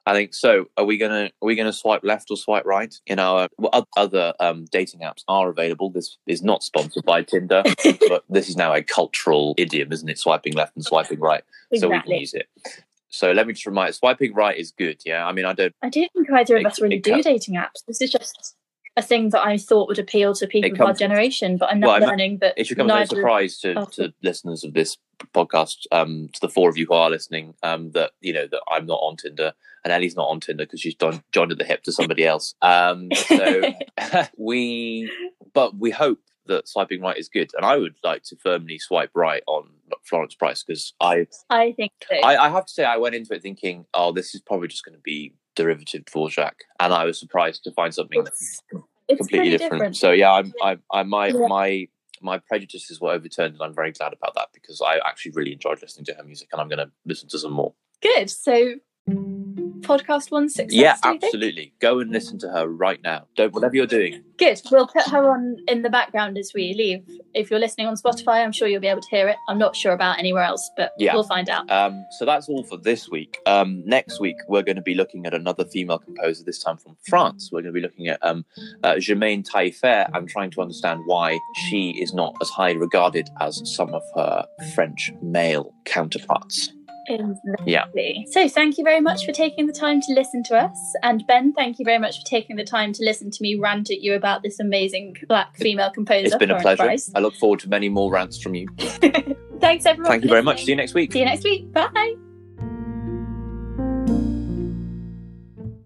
I 0.09 0.13
think 0.13 0.33
so. 0.33 0.65
Are 0.75 0.85
we 0.85 0.97
gonna 0.97 1.25
are 1.39 1.45
we 1.45 1.53
gonna 1.53 1.71
swipe 1.71 2.03
left 2.03 2.31
or 2.31 2.37
swipe 2.37 2.65
right 2.65 2.91
in 3.05 3.19
our 3.19 3.47
well, 3.59 3.87
other 3.95 4.33
um, 4.39 4.65
dating 4.71 5.01
apps 5.01 5.23
are 5.27 5.49
available? 5.49 5.91
This 5.91 6.17
is 6.25 6.41
not 6.41 6.63
sponsored 6.63 7.05
by 7.05 7.21
Tinder, 7.21 7.61
but 8.07 8.23
this 8.27 8.49
is 8.49 8.57
now 8.57 8.73
a 8.73 8.81
cultural 8.81 9.53
idiom, 9.59 9.91
isn't 9.91 10.09
it? 10.09 10.17
Swiping 10.17 10.53
left 10.53 10.75
and 10.75 10.83
swiping 10.83 11.19
right, 11.19 11.43
exactly. 11.71 11.79
so 11.79 11.89
we 11.89 12.01
can 12.01 12.19
use 12.19 12.33
it. 12.33 12.47
So 13.09 13.33
let 13.33 13.45
me 13.45 13.53
just 13.53 13.67
remind: 13.67 13.93
swiping 13.93 14.33
right 14.33 14.57
is 14.57 14.71
good. 14.71 14.99
Yeah, 15.05 15.27
I 15.27 15.31
mean, 15.31 15.45
I 15.45 15.53
don't. 15.53 15.75
I 15.83 15.89
don't 15.89 16.11
think 16.11 16.31
either 16.31 16.57
of 16.57 16.65
us 16.65 16.81
really 16.81 16.97
do 16.97 17.21
dating 17.21 17.53
apps. 17.53 17.85
This 17.87 18.01
is 18.01 18.09
just 18.09 18.55
a 18.97 19.01
thing 19.01 19.29
that 19.29 19.45
I 19.45 19.57
thought 19.57 19.87
would 19.87 19.99
appeal 19.99 20.33
to 20.35 20.47
people 20.47 20.71
comes, 20.71 20.79
of 20.79 20.87
our 20.87 20.93
generation, 20.93 21.57
but 21.57 21.69
I'm 21.71 21.79
not 21.79 22.01
well, 22.01 22.09
learning 22.09 22.39
that. 22.39 22.53
It 22.57 22.67
should 22.67 22.77
come 22.77 22.89
as 22.89 23.11
a 23.11 23.15
surprise 23.15 23.59
to, 23.59 23.85
to 23.93 24.13
listeners 24.21 24.63
of 24.63 24.73
this 24.73 24.97
podcast, 25.33 25.85
um, 25.91 26.29
to 26.33 26.41
the 26.41 26.49
four 26.49 26.69
of 26.69 26.77
you 26.77 26.85
who 26.85 26.93
are 26.93 27.09
listening, 27.09 27.53
um, 27.63 27.91
that 27.91 28.11
you 28.21 28.33
know 28.33 28.47
that 28.47 28.61
I'm 28.69 28.85
not 28.85 28.99
on 29.01 29.17
Tinder 29.17 29.53
and 29.83 29.93
Ellie's 29.93 30.15
not 30.15 30.29
on 30.29 30.39
Tinder 30.39 30.65
because 30.65 30.81
she's 30.81 30.95
done, 30.95 31.23
joined 31.31 31.51
at 31.51 31.57
the 31.57 31.65
hip 31.65 31.83
to 31.83 31.91
somebody 31.91 32.25
else. 32.25 32.55
Um, 32.61 33.09
so 33.13 33.61
we, 34.37 35.11
but 35.53 35.77
we 35.77 35.91
hope 35.91 36.19
that 36.47 36.67
swiping 36.67 37.01
right 37.01 37.17
is 37.17 37.29
good, 37.29 37.51
and 37.55 37.65
I 37.65 37.77
would 37.77 37.95
like 38.03 38.23
to 38.23 38.35
firmly 38.35 38.79
swipe 38.79 39.11
right 39.13 39.43
on 39.47 39.69
Florence 40.03 40.35
Price 40.35 40.63
because 40.63 40.93
I, 40.99 41.27
I 41.49 41.73
think 41.73 41.91
so. 42.09 42.15
I, 42.17 42.45
I 42.45 42.49
have 42.49 42.65
to 42.65 42.73
say 42.73 42.83
I 42.83 42.97
went 42.97 43.15
into 43.15 43.33
it 43.33 43.41
thinking, 43.41 43.85
oh, 43.93 44.11
this 44.11 44.35
is 44.35 44.41
probably 44.41 44.67
just 44.67 44.83
going 44.83 44.95
to 44.95 45.01
be 45.01 45.33
derivative 45.59 46.05
Dvorak, 46.05 46.53
and 46.79 46.93
I 46.93 47.03
was 47.03 47.19
surprised 47.19 47.63
to 47.65 47.71
find 47.71 47.93
something 47.93 48.23
it's, 48.25 48.61
completely 49.17 49.49
different. 49.49 49.73
different. 49.73 49.97
So 49.97 50.11
yeah, 50.11 50.31
I'm, 50.31 50.53
I, 50.63 50.77
I, 50.91 51.03
my, 51.03 51.27
yeah. 51.27 51.47
my, 51.47 51.87
my 52.21 52.39
prejudices 52.47 53.01
were 53.01 53.11
overturned, 53.11 53.55
and 53.55 53.61
I'm 53.61 53.75
very 53.75 53.91
glad 53.91 54.13
about 54.13 54.35
that 54.35 54.49
because 54.53 54.81
I 54.81 54.99
actually 55.05 55.33
really 55.35 55.51
enjoyed 55.51 55.81
listening 55.81 56.05
to 56.05 56.13
her 56.13 56.23
music, 56.23 56.47
and 56.53 56.61
I'm 56.61 56.69
going 56.69 56.79
to 56.79 56.89
listen 57.05 57.27
to 57.29 57.39
some 57.39 57.51
more. 57.51 57.73
Good. 58.01 58.29
So 58.29 58.75
podcast 59.81 60.31
one 60.31 60.49
success? 60.49 60.73
yeah, 60.73 60.95
do 61.01 61.09
you 61.09 61.13
think? 61.19 61.23
absolutely. 61.25 61.73
Go 61.79 61.99
and 61.99 62.11
listen 62.11 62.37
to 62.39 62.49
her 62.49 62.67
right 62.67 63.01
now. 63.03 63.27
Don't 63.35 63.53
whatever 63.53 63.75
you're 63.75 63.85
doing. 63.87 64.23
Good. 64.37 64.61
We'll 64.71 64.87
put 64.87 65.03
her 65.09 65.29
on 65.29 65.57
in 65.67 65.81
the 65.81 65.89
background 65.89 66.37
as 66.37 66.51
we 66.55 66.73
leave. 66.73 67.03
If 67.33 67.51
you're 67.51 67.59
listening 67.59 67.87
on 67.87 67.95
Spotify, 67.95 68.43
I'm 68.43 68.53
sure 68.53 68.67
you'll 68.69 68.79
be 68.81 68.87
able 68.87 69.01
to 69.01 69.09
hear 69.09 69.27
it. 69.27 69.35
I'm 69.49 69.57
not 69.57 69.75
sure 69.75 69.91
about 69.91 70.17
anywhere 70.17 70.43
else, 70.43 70.69
but 70.77 70.93
Yeah. 70.97 71.13
we'll 71.13 71.23
find 71.23 71.49
out. 71.49 71.69
Um, 71.69 72.05
so 72.17 72.25
that's 72.25 72.47
all 72.47 72.63
for 72.63 72.77
this 72.77 73.09
week. 73.09 73.37
Um, 73.45 73.83
next 73.85 74.19
week, 74.21 74.37
we're 74.47 74.61
going 74.63 74.77
to 74.77 74.81
be 74.81 74.95
looking 74.95 75.25
at 75.25 75.33
another 75.33 75.65
female 75.65 75.99
composer, 75.99 76.43
this 76.45 76.59
time 76.59 76.77
from 76.77 76.95
France. 77.09 77.49
We're 77.51 77.61
going 77.61 77.73
to 77.73 77.77
be 77.79 77.81
looking 77.81 78.07
at 78.07 78.19
um, 78.25 78.45
uh, 78.83 78.97
Germaine 78.99 79.43
Tailleferre 79.43 80.09
and 80.13 80.29
trying 80.29 80.51
to 80.51 80.61
understand 80.61 81.01
why 81.05 81.37
she 81.67 81.91
is 82.01 82.13
not 82.13 82.33
as 82.41 82.49
highly 82.49 82.77
regarded 82.77 83.29
as 83.41 83.61
some 83.75 83.93
of 83.93 84.03
her 84.15 84.45
French 84.73 85.11
male 85.21 85.73
counterparts. 85.85 86.71
Yeah. 87.65 87.85
So 88.31 88.47
thank 88.47 88.77
you 88.77 88.83
very 88.83 89.01
much 89.01 89.25
for 89.25 89.31
taking 89.31 89.67
the 89.67 89.73
time 89.73 90.01
to 90.01 90.13
listen 90.13 90.43
to 90.43 90.55
us. 90.55 90.95
And 91.03 91.25
Ben, 91.27 91.53
thank 91.53 91.79
you 91.79 91.85
very 91.85 91.99
much 91.99 92.19
for 92.19 92.25
taking 92.25 92.55
the 92.55 92.63
time 92.63 92.93
to 92.93 93.03
listen 93.03 93.31
to 93.31 93.41
me 93.41 93.55
rant 93.55 93.89
at 93.89 94.01
you 94.01 94.13
about 94.13 94.43
this 94.43 94.59
amazing 94.59 95.15
black 95.27 95.55
female 95.57 95.89
composer. 95.89 96.27
It's 96.27 96.35
been 96.35 96.51
a 96.51 96.59
pleasure. 96.59 96.83
Price. 96.83 97.11
I 97.15 97.19
look 97.19 97.35
forward 97.35 97.59
to 97.61 97.69
many 97.69 97.89
more 97.89 98.11
rants 98.11 98.41
from 98.41 98.55
you. 98.55 98.67
Thanks 99.59 99.85
everyone. 99.85 100.11
Thank 100.11 100.23
you 100.23 100.29
very 100.29 100.43
much. 100.43 100.63
See 100.63 100.71
you 100.71 100.75
next 100.77 100.93
week. 100.93 101.11
See 101.11 101.19
you 101.19 101.25
next 101.25 101.43
week. 101.43 101.71
Bye. 101.73 102.28